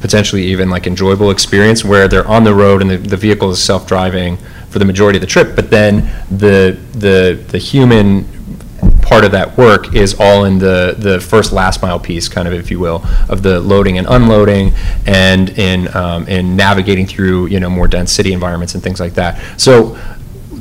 [0.00, 3.62] potentially even like enjoyable experience where they're on the road and the, the vehicle is
[3.62, 4.36] self-driving
[4.68, 8.26] for the majority of the trip, but then the the the human
[9.00, 12.54] part of that work is all in the the first last mile piece, kind of
[12.54, 14.72] if you will, of the loading and unloading,
[15.06, 19.14] and in um, in navigating through you know more dense city environments and things like
[19.14, 19.40] that.
[19.60, 19.96] So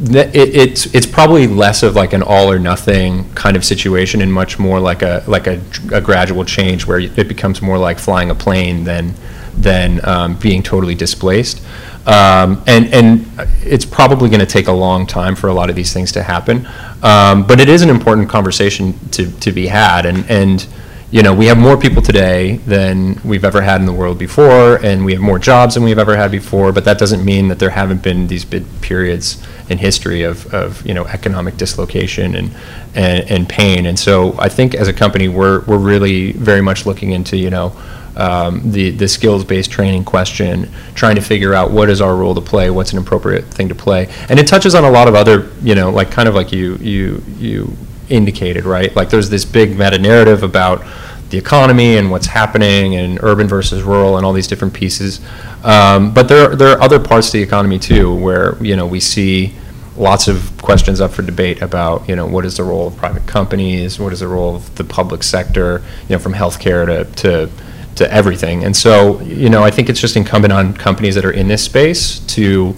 [0.04, 4.32] it, it's it's probably less of like an all or nothing kind of situation and
[4.32, 5.62] much more like a like a,
[5.92, 9.14] a gradual change where it becomes more like flying a plane than
[9.56, 11.62] than um, being totally displaced.
[12.06, 13.26] Um, and and
[13.62, 16.24] it's probably going to take a long time for a lot of these things to
[16.24, 16.68] happen.
[17.02, 20.06] Um, but it is an important conversation to, to be had.
[20.06, 20.66] And, and
[21.14, 24.84] you know, we have more people today than we've ever had in the world before,
[24.84, 27.60] and we have more jobs than we've ever had before, but that doesn't mean that
[27.60, 32.50] there haven't been these big periods in history of, of you know, economic dislocation and,
[32.96, 33.86] and, and pain.
[33.86, 37.52] And so I think as a company, we're, we're really very much looking into, you
[37.52, 37.80] know,
[38.16, 42.42] um, the, the skills-based training question, trying to figure out what is our role to
[42.42, 44.12] play, what's an appropriate thing to play.
[44.30, 46.78] And it touches on a lot of other, you know, like kind of like you,
[46.78, 47.78] you, you
[48.10, 48.96] indicated, right?
[48.96, 50.84] Like there's this big meta-narrative about
[51.30, 55.20] the economy and what's happening and urban versus rural and all these different pieces.
[55.64, 59.00] Um, but there, there are other parts of the economy too where, you know, we
[59.00, 59.56] see
[59.96, 63.26] lots of questions up for debate about, you know, what is the role of private
[63.26, 67.50] companies, what is the role of the public sector, you know, from healthcare to, to
[67.96, 68.64] to everything.
[68.64, 71.64] And so, you know, I think it's just incumbent on companies that are in this
[71.64, 72.76] space to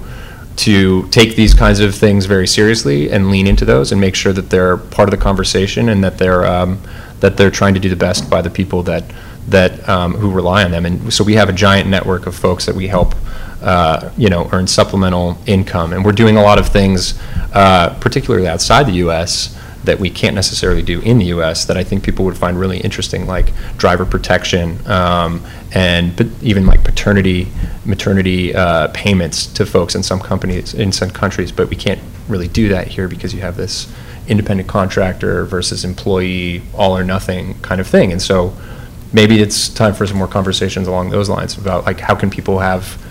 [0.58, 4.34] to take these kinds of things very seriously and lean into those and make sure
[4.34, 6.82] that they're part of the conversation and that they're um,
[7.20, 9.04] that they're trying to do the best by the people that
[9.48, 10.86] that um, who rely on them.
[10.86, 13.16] And so we have a giant network of folks that we help.
[13.62, 17.20] Uh, you know, earn supplemental income, and we're doing a lot of things,
[17.54, 21.66] uh, particularly outside the U.S that we can't necessarily do in the U.S.
[21.66, 26.66] that I think people would find really interesting, like driver protection um, and but even
[26.66, 27.48] like paternity,
[27.86, 31.52] maternity uh, payments to folks in some companies in some countries.
[31.52, 33.92] But we can't really do that here because you have this
[34.28, 38.12] independent contractor versus employee, all or nothing kind of thing.
[38.12, 38.56] And so
[39.14, 42.60] maybe it's time for some more conversations along those lines about like how can people
[42.60, 43.02] have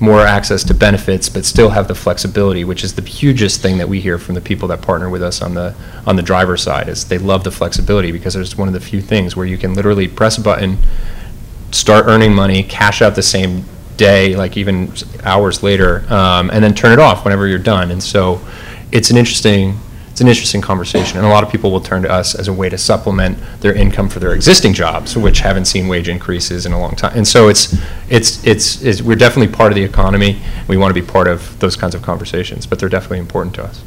[0.00, 3.88] more access to benefits, but still have the flexibility, which is the hugest thing that
[3.88, 5.74] we hear from the people that partner with us on the
[6.06, 6.88] on the driver side.
[6.88, 9.74] Is they love the flexibility because it's one of the few things where you can
[9.74, 10.78] literally press a button,
[11.70, 13.64] start earning money, cash out the same
[13.96, 17.90] day, like even hours later, um, and then turn it off whenever you're done.
[17.90, 18.40] And so,
[18.92, 19.78] it's an interesting
[20.20, 22.52] it's an interesting conversation, and a lot of people will turn to us as a
[22.52, 26.72] way to supplement their income for their existing jobs, which haven't seen wage increases in
[26.72, 27.16] a long time.
[27.16, 27.74] And so it's
[28.10, 30.38] it's it's, it's we're definitely part of the economy.
[30.68, 33.64] We want to be part of those kinds of conversations, but they're definitely important to
[33.64, 33.82] us.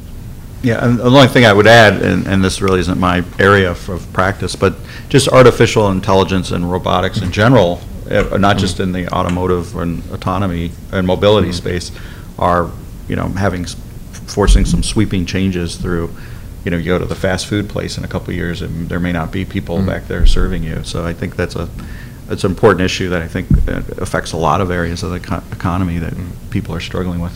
[0.63, 3.69] Yeah, and the only thing I would add, and, and this really isn't my area
[3.69, 4.74] of, practice, but
[5.10, 10.72] just artificial intelligence and robotics in general, uh, not just in the automotive and autonomy
[10.91, 11.54] and mobility Mhm.
[11.54, 11.91] space,
[12.39, 12.72] are,
[13.08, 13.67] you know, having,
[14.28, 16.10] forcing some sweeping changes through,
[16.65, 18.88] you know, you go to the fast food place in a couple of years, and
[18.90, 19.86] there may not be people Mhm.
[19.88, 20.82] back there serving you.
[20.84, 21.67] So I think that's a,
[22.30, 25.19] it's an important issue that I think uh, affects a lot of areas of the
[25.19, 26.28] co- economy that Mhm.
[26.52, 27.34] people are struggling with.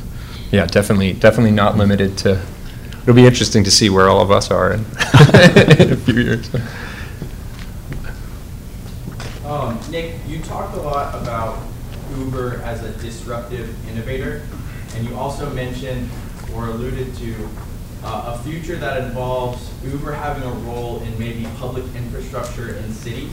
[0.52, 2.40] Yeah, definitely, definitely not limited to.
[3.04, 4.80] It'll be interesting to see where all of us are in,
[5.80, 6.50] in a few years.
[9.46, 11.58] Um, Nick, you talked a lot about
[12.18, 14.42] Uber as a disruptive innovator.
[14.96, 16.10] And you also mentioned
[16.58, 17.50] or alluded to
[18.04, 23.32] uh, a future that involves Uber having a role in maybe public infrastructure in cities.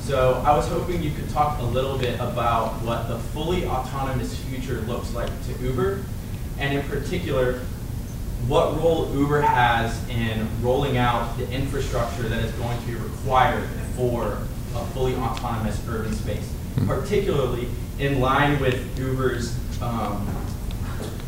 [0.00, 4.36] So I was hoping you could talk a little bit about what the fully autonomous
[4.44, 6.02] future looks like to Uber,
[6.58, 7.60] and in particular,
[8.46, 13.68] what role Uber has in rolling out the infrastructure that is going to be required
[13.94, 14.38] for
[14.74, 16.50] a fully autonomous urban space,
[16.86, 20.26] particularly in line with Uber's um,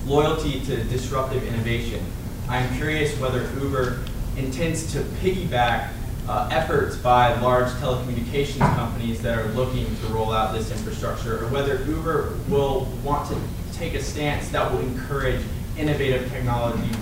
[0.06, 2.04] loyalty to disruptive innovation.
[2.48, 4.02] I'm curious whether Uber
[4.36, 5.90] intends to piggyback
[6.28, 11.48] uh, efforts by large telecommunications companies that are looking to roll out this infrastructure, or
[11.48, 13.36] whether Uber will want to
[13.72, 15.42] take a stance that will encourage
[15.76, 16.96] innovative technologies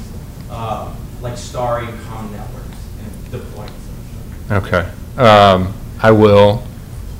[0.51, 3.73] uh, like starring comm networks and deploying.
[4.51, 4.91] Okay.
[5.17, 6.63] Um, I will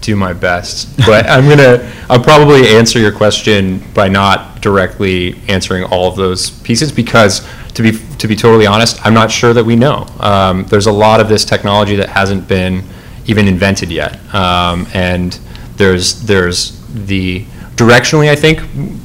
[0.01, 5.85] do my best, but I'm gonna, I'll probably answer your question by not directly answering
[5.85, 9.65] all of those pieces because to be, to be totally honest, I'm not sure that
[9.65, 10.07] we know.
[10.21, 12.83] Um, there's a lot of this technology that hasn't been
[13.27, 14.19] even invented yet.
[14.35, 15.39] Um, and
[15.77, 17.45] there's, there's the,
[17.77, 18.61] directionally, I think,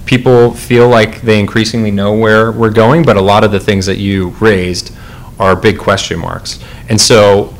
[0.05, 3.85] people feel like they increasingly know where we're going, but a lot of the things
[3.85, 4.93] that you raised
[5.39, 6.59] are big question marks.
[6.89, 7.53] And so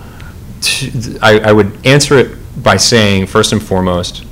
[1.22, 4.26] I—I would answer it by saying, first and foremost,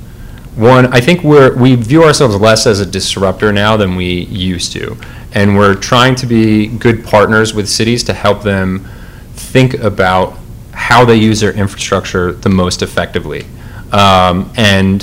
[0.56, 4.72] one, I think we're, we view ourselves less as a disruptor now than we used
[4.72, 4.96] to.
[5.32, 8.86] And we're trying to be good partners with cities to help them
[9.32, 10.38] think about
[10.72, 13.46] how they use their infrastructure the most effectively.
[13.92, 15.02] Um, and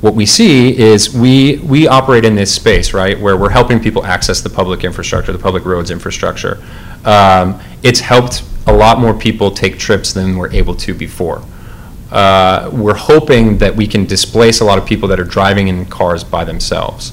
[0.00, 4.04] what we see is we, we operate in this space, right, where we're helping people
[4.04, 6.62] access the public infrastructure, the public roads infrastructure.
[7.04, 11.42] Um, it's helped a lot more people take trips than we're able to before.
[12.14, 15.84] Uh, we're hoping that we can displace a lot of people that are driving in
[15.86, 17.12] cars by themselves.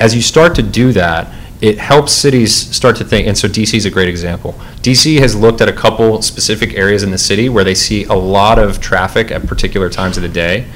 [0.00, 1.30] As you start to do that,
[1.60, 4.54] it helps cities start to think, and so DC is a great example.
[4.80, 8.14] DC has looked at a couple specific areas in the city where they see a
[8.14, 10.66] lot of traffic at particular times of the day,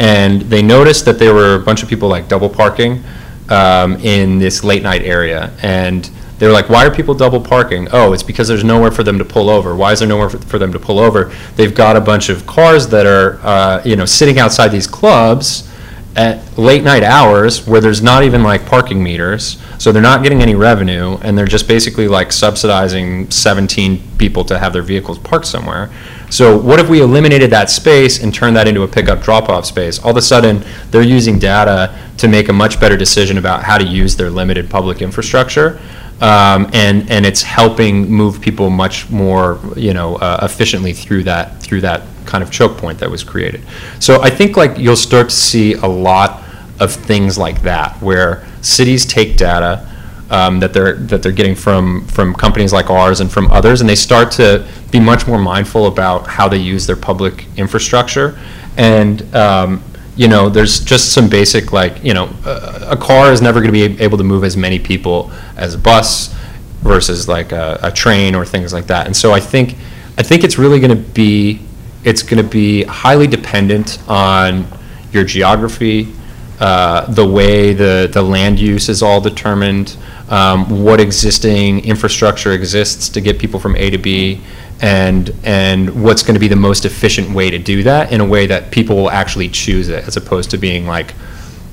[0.00, 3.04] and they noticed that there were a bunch of people like double parking
[3.50, 7.88] um, in this late night area, and they were like, "Why are people double parking?"
[7.92, 9.74] Oh, it's because there's nowhere for them to pull over.
[9.74, 11.32] Why is there nowhere for, them to pull over?
[11.56, 15.70] They've got a bunch of cars that are, uh, you know, sitting outside these clubs
[16.16, 20.42] at late night hours where there's not even like parking meters, so they're not getting
[20.42, 25.46] any revenue, and they're just basically like subsidizing 17 people to have their vehicles parked
[25.46, 25.90] somewhere.
[26.30, 29.98] So what if we eliminated that space and turned that into a pickup drop-off space?
[29.98, 33.78] All of a sudden, they're using data to make a much better decision about how
[33.78, 35.80] to use their limited public infrastructure.
[36.20, 41.60] Um, and, and it's helping move people much more, you know, uh, efficiently through that,
[41.60, 43.62] through that kind of choke point that was created.
[44.00, 46.42] So I think like you'll start to see a lot
[46.80, 49.90] of things like that, where cities take data
[50.30, 53.88] um, that they're that they're getting from from companies like ours and from others, and
[53.88, 58.38] they start to be much more mindful about how they use their public infrastructure.
[58.76, 59.82] And um,
[60.16, 63.72] you know, there's just some basic like you know, a, a car is never going
[63.72, 66.34] to be able to move as many people as a bus
[66.82, 69.06] versus like a, a train or things like that.
[69.06, 69.76] And so I think
[70.16, 71.60] I think it's really going to be
[72.04, 74.66] it's going to be highly dependent on
[75.10, 76.12] your geography,
[76.60, 79.96] uh, the way the, the land use is all determined,
[80.28, 84.40] um, what existing infrastructure exists to get people from A to B,
[84.80, 88.24] and, and what's going to be the most efficient way to do that in a
[88.24, 91.14] way that people will actually choose it, as opposed to being like,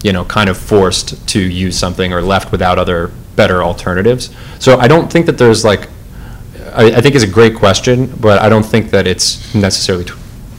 [0.04, 4.34] you know, kind of forced to use something or left without other better alternatives.
[4.60, 5.90] So I don't think that there's like,
[6.74, 10.14] I, I think it's a great question, but I don't think that it's necessarily t-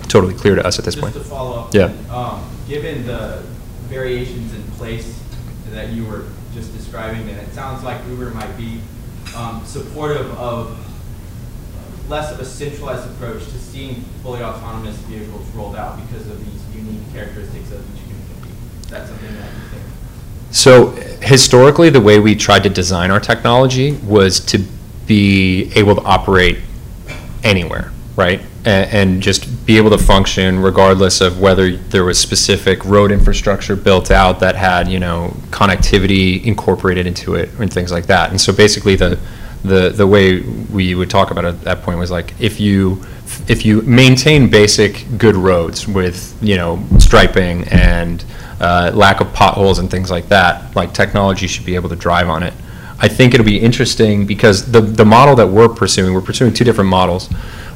[0.09, 1.14] totally clear to us at this point.
[1.14, 1.74] Just to follow up.
[1.74, 1.93] Yeah.
[2.11, 3.43] um, Given the
[3.88, 5.20] variations in place
[5.70, 8.80] that you were just describing, then it sounds like Uber might be
[9.36, 10.78] um, supportive of
[12.09, 16.77] less of a centralized approach to seeing fully autonomous vehicles rolled out because of these
[16.77, 18.55] unique characteristics of each community.
[18.83, 19.83] Is that something that you think?
[20.51, 20.91] So
[21.23, 24.59] historically, the way we tried to design our technology was to
[25.07, 26.59] be able to operate
[27.43, 28.41] anywhere, right?
[28.65, 33.75] And, and just be able to function regardless of whether there was specific road infrastructure
[33.75, 38.31] built out that had, you know, connectivity incorporated into it and things like that.
[38.31, 39.19] And so basically, the
[39.65, 43.03] the the way we would talk about it at that point was like if you
[43.49, 48.25] if you maintain basic good roads with you know striping and
[48.61, 52.29] uh, lack of potholes and things like that, like technology should be able to drive
[52.29, 52.55] on it.
[53.01, 56.65] I think it'll be interesting because the the model that we're pursuing, we're pursuing two
[56.65, 57.29] different models.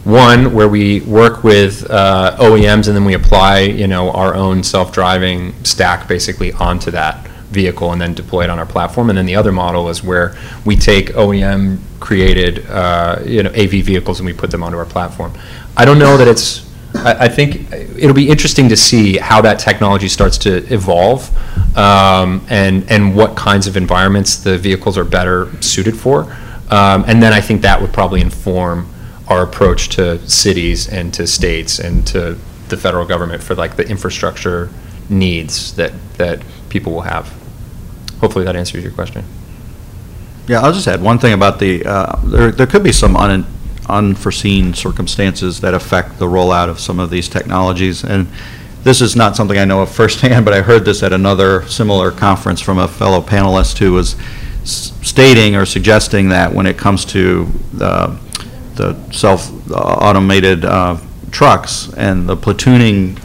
[0.04, 4.62] One, where we work with uh, OEMs and then we apply, you know, our own
[4.62, 9.08] self-driving stack basically onto that vehicle and then deploy it on our platform.
[9.08, 14.20] And then the other model is where we take OEM-created, uh, you know, AV vehicles
[14.20, 15.32] and we put them onto our platform.
[15.76, 19.58] I don't know that it's, I, I think it'll be interesting to see how that
[19.58, 21.30] technology starts to evolve
[21.76, 26.22] um, and, and what kinds of environments the vehicles are better suited for.
[26.70, 28.88] Um, and then I think that would probably inform
[29.28, 32.38] our approach to cities and to states and to
[32.68, 34.70] the federal government for like the infrastructure
[35.08, 37.35] needs that, that people will have.
[38.20, 39.24] Hopefully that answers your question.
[40.48, 43.46] Yeah, I'll just add one thing about the, uh, there, there could be some un-
[43.88, 48.04] unforeseen circumstances that affect the rollout of some of these technologies.
[48.04, 48.28] And
[48.84, 52.10] this is not something I know of firsthand, but I heard this at another similar
[52.10, 54.16] conference from a fellow panelist who was
[54.64, 58.18] stating or suggesting that when it comes to the,
[58.74, 60.96] the self-automated uh,
[61.30, 63.18] trucks and the platooning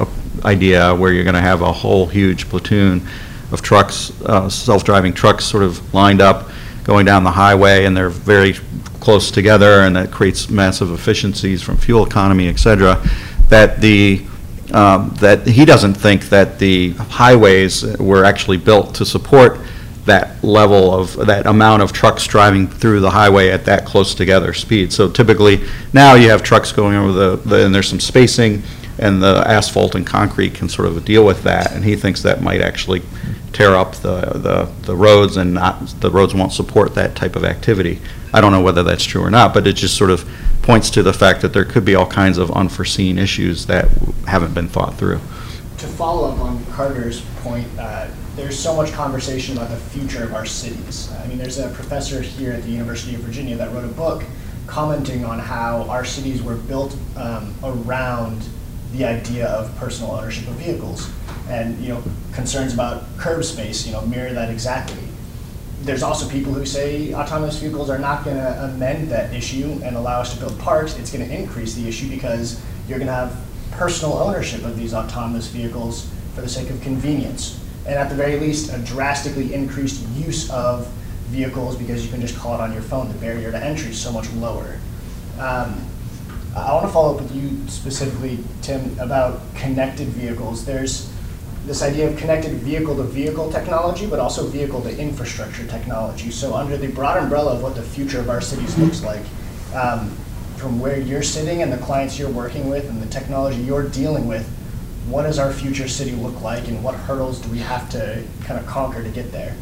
[0.44, 3.08] idea where you're going to have a whole huge platoon
[3.52, 6.50] of trucks, uh, self-driving trucks sort of lined up
[6.84, 8.54] going down the highway and they're very
[9.00, 13.02] close together and that creates massive efficiencies from fuel economy, et cetera,
[13.50, 14.26] that the,
[14.74, 19.60] um, that he doesn't think that the highways were actually built to support
[20.06, 24.52] that level of, that amount of trucks driving through the highway at that close together
[24.54, 24.92] speed.
[24.92, 25.62] So typically,
[25.94, 28.64] now you have trucks going over the, the- and there's some spacing,
[29.02, 32.42] and the asphalt and concrete can sort of deal with that, and he thinks that
[32.42, 33.02] might actually
[33.52, 37.44] tear up the, the, the roads and not, the roads won't support that type of
[37.44, 38.00] activity.
[38.34, 40.30] I don't know whether that's true or not, but it just sort of
[40.62, 43.90] points to the fact that there could be all kinds of unforeseen issues that
[44.28, 45.20] haven't been thought through.
[45.80, 50.34] To follow up on Carter's point, uh, there's so much conversation about the future of
[50.34, 51.12] our cities.
[51.12, 54.24] I mean, there's a professor here at the University of Virginia that wrote a book
[54.68, 58.48] commenting on how our cities were built um, around
[58.92, 61.10] the idea of personal ownership of vehicles.
[61.50, 65.04] And, you know, concerns about curb space, you know, mirror that exactly.
[65.82, 69.96] There's also people who say autonomous vehicles are not going to amend that issue and
[69.96, 70.98] allow us to build parks.
[70.98, 73.36] It's going to increase the issue because you're going to have
[73.72, 77.60] personal ownership of these autonomous vehicles for the sake of convenience.
[77.86, 80.88] And at the very least, a drastically increased use of
[81.30, 83.08] vehicles because you can just call it on your phone.
[83.08, 84.78] The barrier to entry is so much lower.
[85.40, 85.84] Um,
[86.56, 90.66] I want to follow up with you specifically, Tim, about connected vehicles.
[90.66, 91.10] There's
[91.66, 96.30] this idea of connected vehicle to vehicle technology, but also vehicle to infrastructure technology.
[96.30, 99.24] So, under the broad umbrella of what the future of our cities looks like,
[99.74, 100.10] um,
[100.58, 104.28] from where you're sitting and the clients you're working with and the technology you're dealing
[104.28, 104.46] with,
[105.08, 108.60] what does our future city look like, and what hurdles do we have to kind
[108.60, 109.56] of conquer to get there?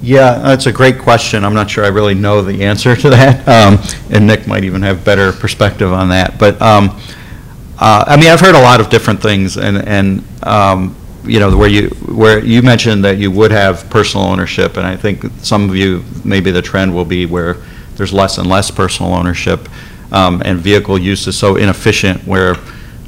[0.00, 1.44] Yeah, that's a great question.
[1.44, 3.78] I'm not sure I really know the answer to that, um,
[4.10, 6.38] and Nick might even have better perspective on that.
[6.38, 6.90] But um,
[7.78, 10.94] uh, I mean, I've heard a lot of different things, and and um,
[11.24, 14.96] you know, where you where you mentioned that you would have personal ownership, and I
[14.96, 17.56] think some of you maybe the trend will be where
[17.96, 19.68] there's less and less personal ownership,
[20.12, 22.54] um, and vehicle use is so inefficient where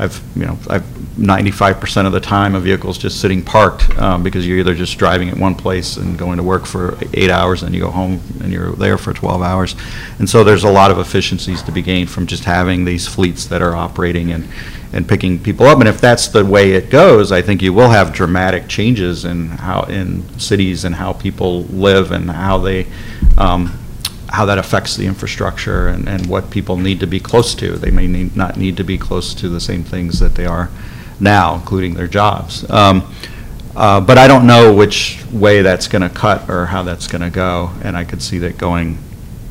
[0.01, 0.85] I've you know I've
[1.21, 5.29] 95% of the time a vehicle's just sitting parked um, because you're either just driving
[5.29, 8.51] at one place and going to work for eight hours and you go home and
[8.51, 9.77] you're there for 12 hours.
[10.19, 13.45] And so there's a lot of efficiencies to be gained from just having these fleets
[13.49, 14.49] that are operating and,
[14.95, 15.79] and picking people up.
[15.81, 19.49] And if that's the way it goes, I think you will have dramatic changes in
[19.49, 22.87] how, in cities and how people live and how they,
[23.37, 23.79] um,
[24.31, 27.73] how that affects the infrastructure and, and what people need to be close to.
[27.73, 30.71] They may need, not need to be close to the same things that they are
[31.21, 32.69] now, including their jobs.
[32.71, 33.13] Um,
[33.77, 37.23] uh, But I don't know which way that's going to cut or how that's going
[37.23, 38.99] to go, and I could see that going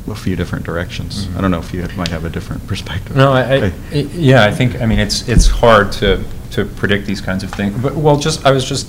[0.10, 1.28] a few different directions.
[1.38, 3.16] I don't know if you might have a different perspective.
[3.16, 3.56] No, I, I,
[3.92, 7.52] I- yeah, I think, I mean, it's, it's hard to, to predict these kinds of
[7.52, 7.80] things.
[7.82, 8.88] But, well, just, I was just,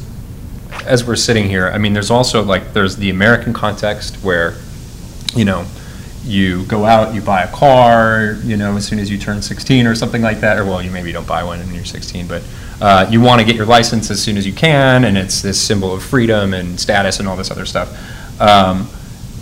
[0.87, 4.55] as we're sitting here, I mean, there's also like, there's the American context where,
[5.37, 5.67] you know,
[6.25, 9.87] you go out, you buy a car, you know, as soon as you turn 16
[9.87, 12.43] or something like that, or well, you maybe don't buy one when you're 16, but
[12.81, 15.61] uh, you want to get your license as soon as you can, and it's this
[15.61, 17.91] symbol of freedom and status and all this other stuff.
[18.41, 18.89] Um,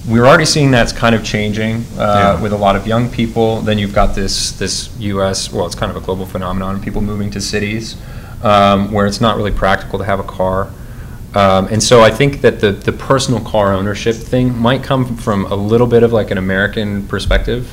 [0.09, 2.41] we're already seeing that's kind of changing uh, Yeah.
[2.43, 3.61] with a lot of young people.
[3.61, 5.53] Then you've got this this U.S.
[5.53, 6.81] well, it's kind of a global phenomenon.
[6.81, 7.97] People moving to cities
[8.43, 10.70] um, where it's not really practical to have a car.
[11.35, 15.45] Um, and so I think that the, the personal car ownership thing might come from
[15.47, 17.70] a little bit of like an American perspective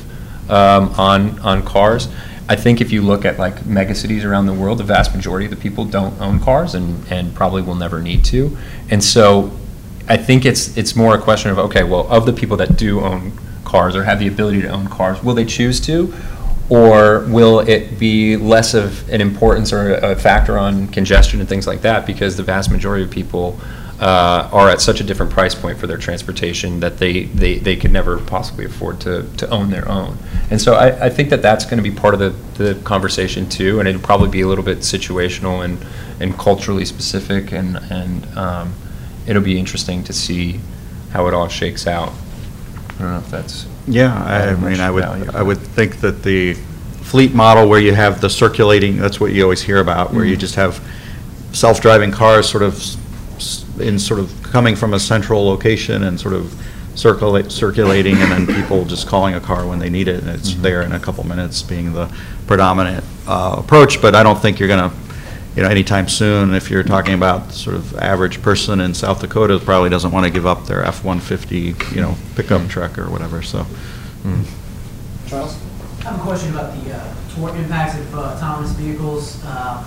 [0.50, 2.08] um, on on cars.
[2.48, 5.50] I think if you look at like megacities around the world, the vast majority of
[5.50, 8.56] the people don't own cars and, and probably will never need to.
[8.88, 9.50] And so
[10.08, 13.00] I think it's it's more a question of okay, well, of the people that do
[13.00, 13.32] own
[13.64, 16.14] cars or have the ability to own cars, will they choose to,
[16.68, 21.66] Or will it be less of an importance or a factor on congestion and things
[21.66, 22.06] like that?
[22.06, 23.58] Because the vast majority of people
[24.00, 27.76] uh, are at such a different price point for their transportation that they, they, they
[27.76, 30.18] could never possibly afford to, to own their own.
[30.50, 32.30] And so I, I think that that's going to be part of the,
[32.62, 35.78] the conversation too, and it'll probably be a little bit situational and,
[36.20, 38.74] and culturally specific, and, and um,
[39.26, 40.60] it'll be interesting to see
[41.12, 42.10] how it all shakes out.
[42.10, 43.66] I don't know if that's.
[43.88, 45.30] Yeah, I mean, much I would, value.
[45.34, 46.54] I would think that the
[47.02, 50.36] fleet model where you have the circulating, that's what you always hear about, where you
[50.36, 50.40] Mhm.
[50.40, 50.80] just have
[51.52, 52.96] self-driving cars sort of s-
[53.36, 56.52] s- in sort of coming from a central location and sort of
[56.96, 60.52] circulate, circulating, and then people just calling a car when they need it, and it's
[60.54, 60.62] Mhm.
[60.62, 62.08] there in a couple minutes being the
[62.46, 64.96] predominant uh, approach, but I don't think you're going to,
[65.56, 69.58] you know, anytime soon, if you're talking about sort of average person in South Dakota,
[69.58, 73.64] probably doesn't want to give up their F-150, you know, pickup truck or whatever, so.
[74.22, 74.44] Mm.
[75.26, 75.56] Charles?
[76.00, 79.42] I have a question about the uh, tort impacts of uh, autonomous vehicles.
[79.44, 79.82] Uh,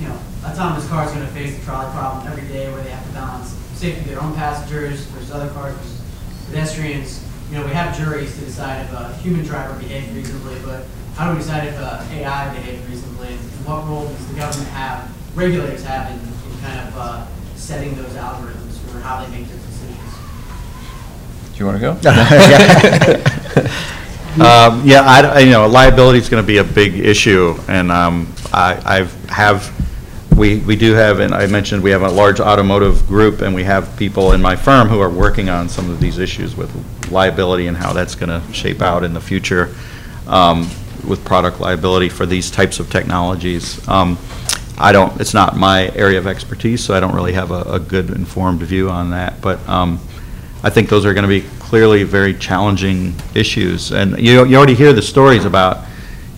[0.00, 2.90] You know, autonomous cars are going to face the trolley problem every day where they
[2.90, 6.00] have to balance safety of their own passengers versus other cars versus
[6.46, 7.24] pedestrians.
[7.50, 10.84] You know, we have juries to decide if a human driver behaved reasonably, but
[11.18, 13.30] how do we decide if uh, AI behaved reasonably?
[13.30, 17.96] And what role does the government have, regulators have in in kind of uh, setting
[17.96, 20.14] those algorithms for how they make their decisions?
[21.52, 23.68] Do you want to go?
[24.38, 27.90] Um, Yeah, I, I- you know, liability is going to be a big issue, and
[27.90, 29.72] um, I, I've, have,
[30.38, 33.64] we, we do have, and I mentioned, we have a large automotive group, and we
[33.64, 36.70] have people in my firm who are working on some of these issues with
[37.10, 39.74] liability and how that's going to shape out in the future
[40.28, 40.70] um,
[41.08, 43.86] with product liability for these types of technologies.
[43.88, 44.18] Um,
[44.78, 47.80] I don't, it's not my area of expertise, so I don't really have a, a
[47.80, 49.98] good informed view on that, but um,
[50.62, 53.92] I think those are going to be clearly very challenging issues.
[53.92, 55.84] And you, you already hear the stories about,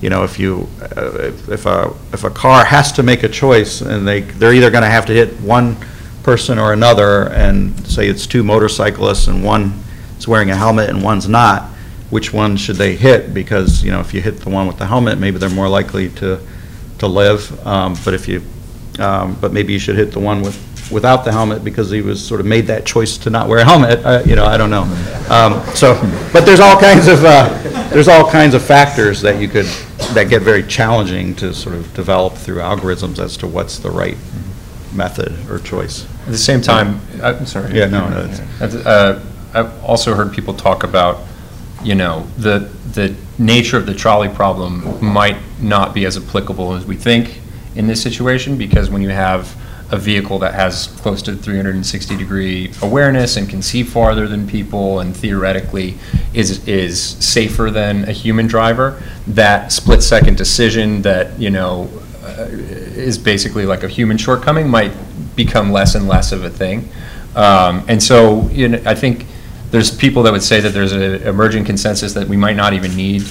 [0.00, 3.28] you know, if you, uh, if if a, if a car has to make a
[3.28, 5.76] choice and they, they're either going to have to hit one
[6.22, 9.72] person or another and say it's two motorcyclists and one
[10.18, 11.70] is wearing a helmet and one's not,
[12.10, 13.32] which one should they hit?
[13.32, 16.08] Because, you know, if you hit the one with the helmet, maybe they're more likely
[16.10, 16.38] to,
[16.98, 17.66] to live.
[17.66, 18.42] Um, But if you,
[18.98, 20.58] um, but maybe you should hit the one with,
[20.90, 23.64] without the helmet because he was sort of made that choice to not wear a
[23.64, 24.82] helmet, uh, you know, I don't know.
[25.30, 25.94] Um, So,
[26.32, 27.48] but there's all kinds of, uh,
[27.90, 29.66] there's all kinds of factors that you could,
[30.14, 34.16] that get very challenging to sort of develop through algorithms as to what's the right
[34.92, 36.06] method or choice.
[36.26, 37.72] At the same time, I'm sorry.
[37.72, 38.28] Yeah, no, no,
[38.60, 39.20] uh,
[39.54, 41.20] I've also heard people talk about,
[41.82, 46.84] you know, the, the nature of the trolley problem might not be as applicable as
[46.84, 47.40] we think
[47.74, 49.56] in this situation, because when you have
[49.92, 55.16] a vehicle that has close to 360-degree awareness and can see farther than people and
[55.16, 55.98] theoretically
[56.32, 61.88] is, is safer than a human driver, that split-second decision that, you know,
[62.22, 64.92] uh, is basically like a human shortcoming might
[65.34, 66.88] become less and less of a thing.
[67.34, 69.26] Um, And so, you know, I think
[69.70, 72.94] there's people that would say that there's an emerging consensus that we might not even
[72.96, 73.24] need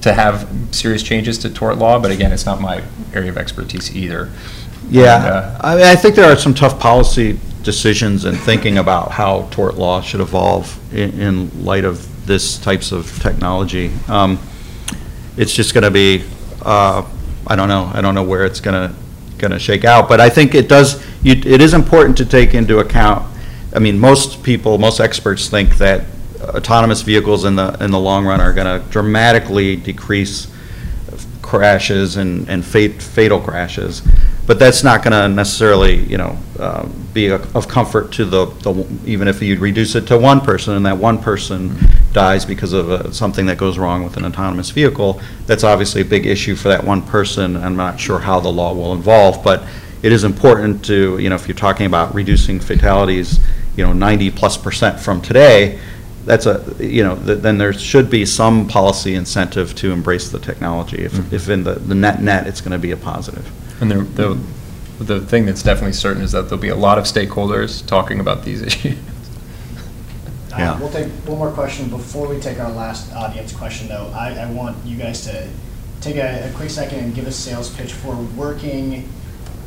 [0.00, 2.82] to have serious changes to tort law, but again, it's not my
[3.14, 4.24] area of expertise either.
[4.24, 8.78] And, Yeah, uh, I mean, I think there are some tough policy decisions and thinking
[8.78, 13.90] about how tort law should evolve in, in light of this types of technology.
[14.08, 14.38] Um,
[15.36, 16.24] It's just going to be,
[16.62, 17.02] uh,
[17.46, 18.94] I don't know, I don't know where it's going to,
[19.38, 22.52] going to shake out, but I think it does, you- it is important to take
[22.54, 23.24] into account,
[23.74, 26.04] I mean, most people, most experts think that
[26.42, 30.48] autonomous vehicles in the, in the long run are going to dramatically decrease
[31.40, 34.02] crashes and, and fat- fatal crashes.
[34.46, 38.86] But that's not going to necessarily, you know, um, be of comfort to the, the-
[39.06, 41.76] even if you reduce it to one person and that one person
[42.12, 46.04] dies because of uh, something that goes wrong with an autonomous vehicle, that's obviously a
[46.04, 47.56] big issue for that one person.
[47.56, 49.62] I'm not sure how the law will evolve, but
[50.02, 53.38] it is important to, you know, if you're talking about reducing fatalities,
[53.76, 55.78] you know, 90-plus percent from today,
[56.24, 60.38] that's a, you know, th- then there should be some policy incentive to embrace the
[60.38, 60.98] technology.
[61.04, 63.50] If, if in the, the net-net, it's going to be a positive.
[63.82, 64.38] And there, the,
[65.00, 68.44] the thing that's definitely certain is that there'll be a lot of stakeholders talking about
[68.44, 68.98] these issues.
[70.52, 70.78] Uh, Yeah.
[70.78, 74.12] We'll take one more question before we take our last audience question, though.
[74.14, 75.48] I, I want you guys to
[76.00, 79.08] take a, a quick second and give a sales pitch for working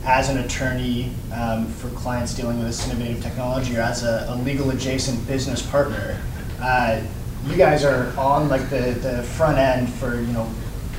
[0.06, 4.36] as an attorney um, for clients dealing with this innovative technology or as a, a
[4.43, 6.22] legal adjacent business partner.
[6.62, 7.01] Uh,
[7.47, 10.49] you guys are on like the, the front end for, you know,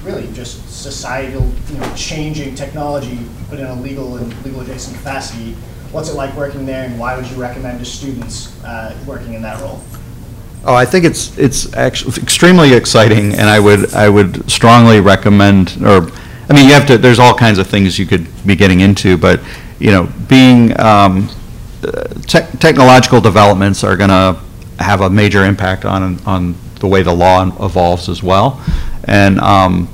[0.02, 3.18] really just societal, you know, changing technology,
[3.50, 5.52] but in a legal and legal adjacent capacity.
[5.92, 9.42] What's it like working there, and why would you recommend to students uh, working in
[9.42, 9.80] that role?
[10.64, 15.78] Oh, I think it's, it's actually extremely exciting, and I would, I would strongly recommend,
[15.80, 16.10] or,
[16.48, 19.16] I mean, you have to, there's all kinds of things you could be getting into,
[19.16, 19.40] but,
[19.80, 21.28] you know, being, um,
[21.82, 24.40] uh, tech- technological developments are going to
[24.78, 28.62] have a major impact on, on the way the law evolves as well.
[29.04, 29.88] And um,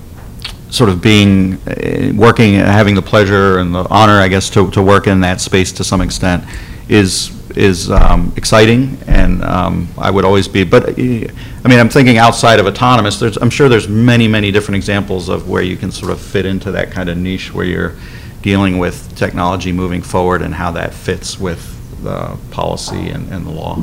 [0.70, 4.82] sort of being, eh, working, having the pleasure and the honor, I guess, to, to
[4.82, 6.44] work in that space to some extent
[6.88, 10.92] is, is um, exciting, and um, I would always be, but, I
[11.68, 15.48] mean, I'm thinking outside of autonomous, there's, I'm sure there's many, many different examples of
[15.48, 17.94] where you can sort of fit into that kind of niche where you're
[18.42, 21.68] dealing with technology moving forward and how that fits with
[22.02, 23.76] the policy and, and the law.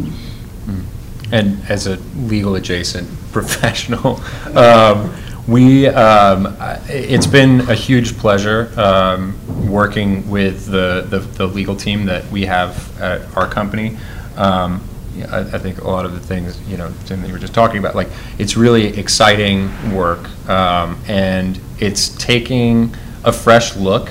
[1.31, 4.19] And as a legal adjacent professional,
[4.57, 5.15] um,
[5.49, 6.55] we, um,
[6.87, 9.35] it's been a huge pleasure um,
[9.69, 13.97] working with the, the the legal team that we have at our company.
[14.37, 14.81] Um,
[15.29, 17.53] I, I think a lot of the things, you know, Tim, that you were just
[17.53, 20.29] talking about, like, it's really exciting work.
[20.47, 24.09] um, And it's taking a fresh look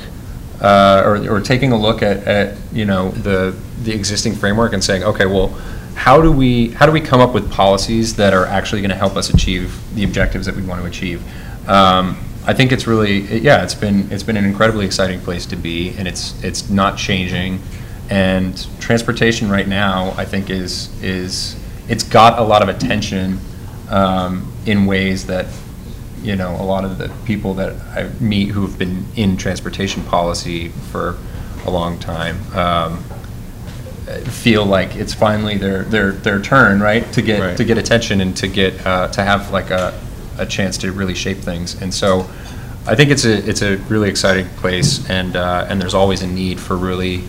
[0.60, 4.82] uh, or, or taking a look at, at, you know, the, the existing framework and
[4.82, 5.56] saying, okay, well,
[5.98, 8.96] how do we, how do we come up with policies that are actually going to
[8.96, 11.20] help us achieve the objectives that we want to achieve?
[11.68, 15.56] Um, I think it's really, yeah, it's been, it's been an incredibly exciting place to
[15.56, 17.60] be, and it's, it's not changing.
[18.10, 23.40] And transportation right now, I think is, is, it's got a lot of attention
[23.90, 25.46] um, in ways that
[26.22, 30.68] you know, a lot of the people that I meet who've been in transportation policy
[30.90, 31.18] for
[31.66, 33.04] a long time um,
[34.30, 37.10] feel like it's finally their, their, their turn, right?
[37.12, 37.56] To get, Right.
[37.56, 39.98] to get attention and to get, uh, to have like a,
[40.38, 41.80] a chance to really shape things.
[41.80, 42.20] And so
[42.86, 46.26] I think it's a, it's a really exciting place and, uh, and there's always a
[46.26, 47.24] need for really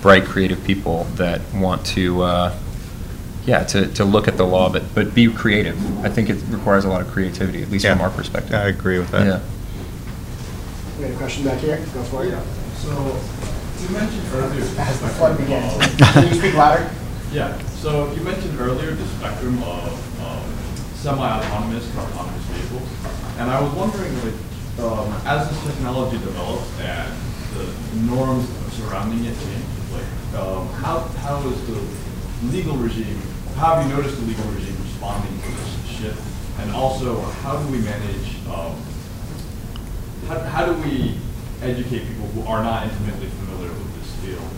[0.00, 2.58] bright, creative people that want to, uh,
[3.44, 5.76] yeah, to, to look at the law, but, but be creative.
[6.04, 8.54] I think it requires a lot of creativity, at least from our perspective.
[8.54, 9.26] I agree with that.
[9.26, 9.40] Yeah.
[10.98, 12.30] We have a question back here, go for it.
[12.30, 12.42] Yeah.
[12.76, 12.90] So,
[13.82, 14.62] you mentioned earlier.
[14.78, 15.96] As the spectrum fun begins.
[15.96, 16.88] Can you speak louder?
[17.32, 20.44] Yeah, so you mentioned earlier the spectrum of um,
[20.94, 22.88] semi-autonomous and autonomous vehicles.
[23.38, 24.34] And I was wondering, like,
[24.80, 27.12] um, as this technology develops and
[27.54, 27.64] the
[28.06, 31.80] norms surrounding it change, like, um, how, how is the
[32.54, 33.20] legal regime,
[33.56, 36.22] how have you noticed the legal regime responding to this shift?
[36.60, 38.76] And also, how do we manage, um,
[40.28, 41.18] how, how do we
[41.62, 44.48] educate people who are not intimately familiar with this field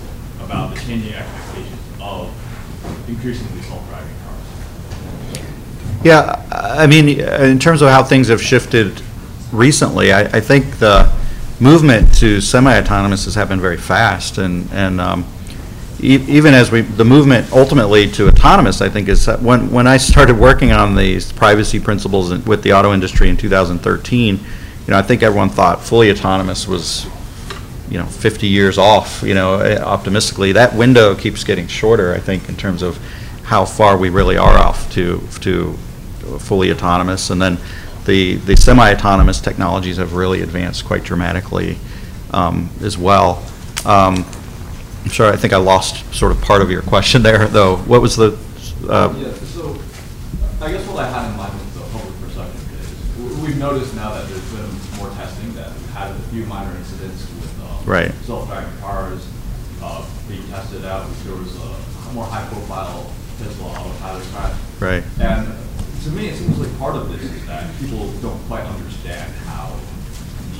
[0.44, 5.44] about the changing expectations of increasingly self-driving cars?
[6.02, 9.02] Yeah, I mean, in terms of how things have shifted
[9.52, 11.12] recently, I, I think the
[11.60, 15.26] movement to semi-autonomous has happened very fast, and, and um,
[16.00, 20.38] even as we, the movement ultimately to autonomous, I think, is, when, when I started
[20.38, 24.40] working on these privacy principles with the auto industry in 2013,
[24.86, 27.06] you know, I think everyone thought fully autonomous was,
[27.88, 30.52] you know, 50 years off, you know, eh, optimistically.
[30.52, 32.98] That window keeps getting shorter, I think, in terms of
[33.44, 35.72] how far we really are off to, to
[36.38, 37.30] fully autonomous.
[37.30, 37.58] And then
[38.04, 41.78] the, the semi-autonomous technologies have really advanced quite dramatically
[42.30, 43.44] um, as well.
[43.84, 44.24] Um,
[45.04, 47.76] I'm sorry, I think I lost sort of part of your question there, though.
[47.76, 48.38] What was the,
[48.88, 49.76] uh, Yeah, so
[50.60, 54.14] I guess what I had in mind with the public perception is, we've noticed now
[54.14, 58.12] that there's been more testing, that we've had a few minor incidents with um, Right.
[58.24, 59.26] self-driving cars
[59.82, 61.08] uh, being tested out.
[61.24, 64.56] There was a more high-profile Tesla autopilot crash.
[64.80, 65.04] right?
[65.20, 65.48] And
[66.04, 69.72] to me, it seems like part of this is that people don't quite understand how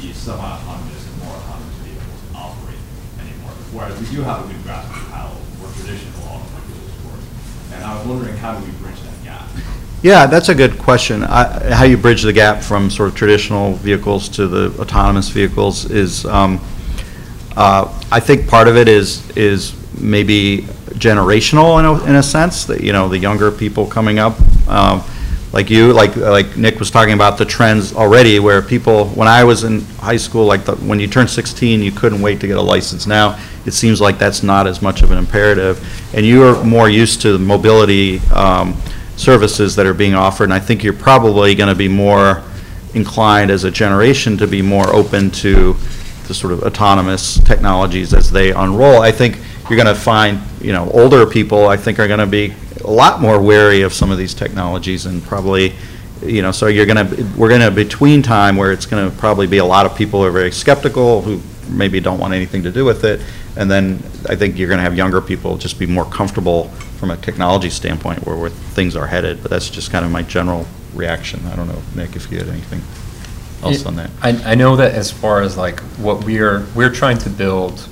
[0.01, 2.80] the semi-autonomous and more autonomous vehicles operate
[3.20, 3.53] anymore.
[3.72, 7.22] Whereas we do have a good grasp of how more traditional automobiles work.
[7.72, 9.49] And I was wondering, how do we bridge that gap?
[10.05, 11.25] Yeah, that's a good question.
[11.25, 15.91] I- How you bridge the gap from sort of traditional vehicles to the autonomous vehicles
[15.91, 16.61] is, um,
[17.57, 20.67] uh, I think part of it is, is maybe
[20.99, 24.37] generational in a, in a sense, that, you know, the younger people coming up,
[24.69, 25.03] um,
[25.55, 29.43] like you, like, like Nick was talking about the trends already, where people, when I
[29.45, 32.59] was in high school, like, the- when you turned 16, you couldn't wait to get
[32.59, 33.07] a license.
[33.07, 35.79] Now, it seems like that's not as much of an imperative,
[36.13, 38.77] and you are more used to mobility um,
[39.17, 42.43] services that are being offered, and I think you're probably going to be more
[42.95, 45.75] inclined as a generation to be more open to
[46.27, 49.03] the sort of autonomous technologies as they unroll.
[49.03, 49.39] I think
[49.69, 52.91] you're going to find, you know, older people, I think, are going to be a
[52.91, 55.75] lot more wary of some of these technologies and probably,
[56.23, 59.17] you know, so you're going to, we're going to between time where it's going to
[59.19, 62.62] probably be a lot of people who are very skeptical, who maybe don't want anything
[62.65, 63.21] to do with it,
[63.57, 67.11] and then I think you're going to have younger people just be more comfortable from
[67.11, 70.67] a technology standpoint, where, where things are headed, but that's just kind of my general
[70.95, 71.45] reaction.
[71.47, 72.81] I don't know, Nick, if you had anything
[73.62, 74.11] else on that.
[74.23, 77.89] I, I know that as far as like what we're, we're trying to build,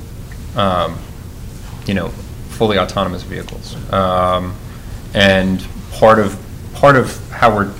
[0.57, 0.99] um,
[1.87, 2.09] you know,
[2.51, 3.75] fully autonomous vehicles.
[3.93, 4.55] Um,
[5.15, 6.39] and part of,
[6.75, 7.73] part of how we're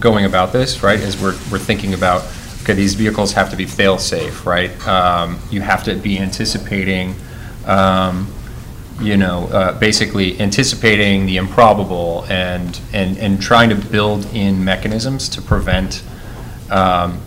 [0.00, 2.22] going about this, right, is we're, we're thinking about,
[2.66, 4.72] okay, these vehicles have to be fail-safe, right?
[4.88, 7.14] Um, you have to be anticipating,
[7.64, 8.26] um,
[9.00, 15.28] you know, uh, basically anticipating the improbable and, and, and trying to build in mechanisms
[15.28, 16.02] to prevent,
[16.68, 17.20] um,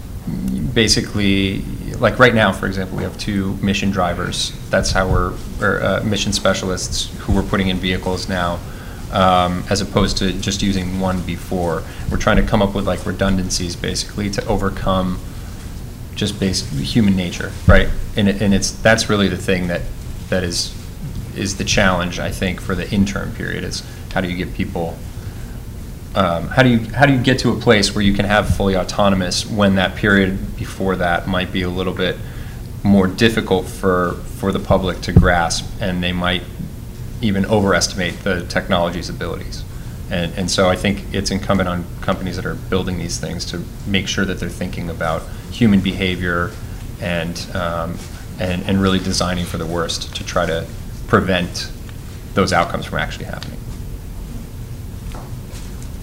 [0.74, 1.62] basically,
[2.00, 4.52] like right now, for example, we have two mission drivers.
[4.70, 8.60] That's how we're, or uh, mission specialists who we're putting in vehicles now,
[9.12, 11.84] um, as opposed to just using one before.
[12.12, 15.20] We're trying to come up with like redundancies, basically, to overcome
[16.16, 17.90] just base, human nature, right?
[18.18, 19.82] And it, and it's, that's really the thing that,
[20.30, 20.76] that is,
[21.36, 23.84] is the challenge, I think, for the interim period, is
[24.14, 24.98] how do you get people,
[26.16, 28.54] um, how do you, how do you get to a place where you can have
[28.56, 32.18] fully autonomous when that period before that might be a little bit
[32.84, 36.44] more difficult for, for the public to grasp, and they might
[37.22, 39.64] even overestimate the technology's abilities.
[40.12, 43.64] And, and so I think it's incumbent on companies that are building these things to
[43.86, 46.52] make sure that they're thinking about human behavior
[47.00, 47.98] and, um,
[48.40, 50.66] and, and really designing for the worst to try to
[51.08, 51.72] prevent
[52.34, 53.60] those outcomes from actually happening.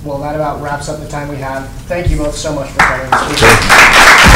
[0.05, 1.69] Well, that about wraps up the time we have.
[1.89, 4.33] Thank you both so much for coming.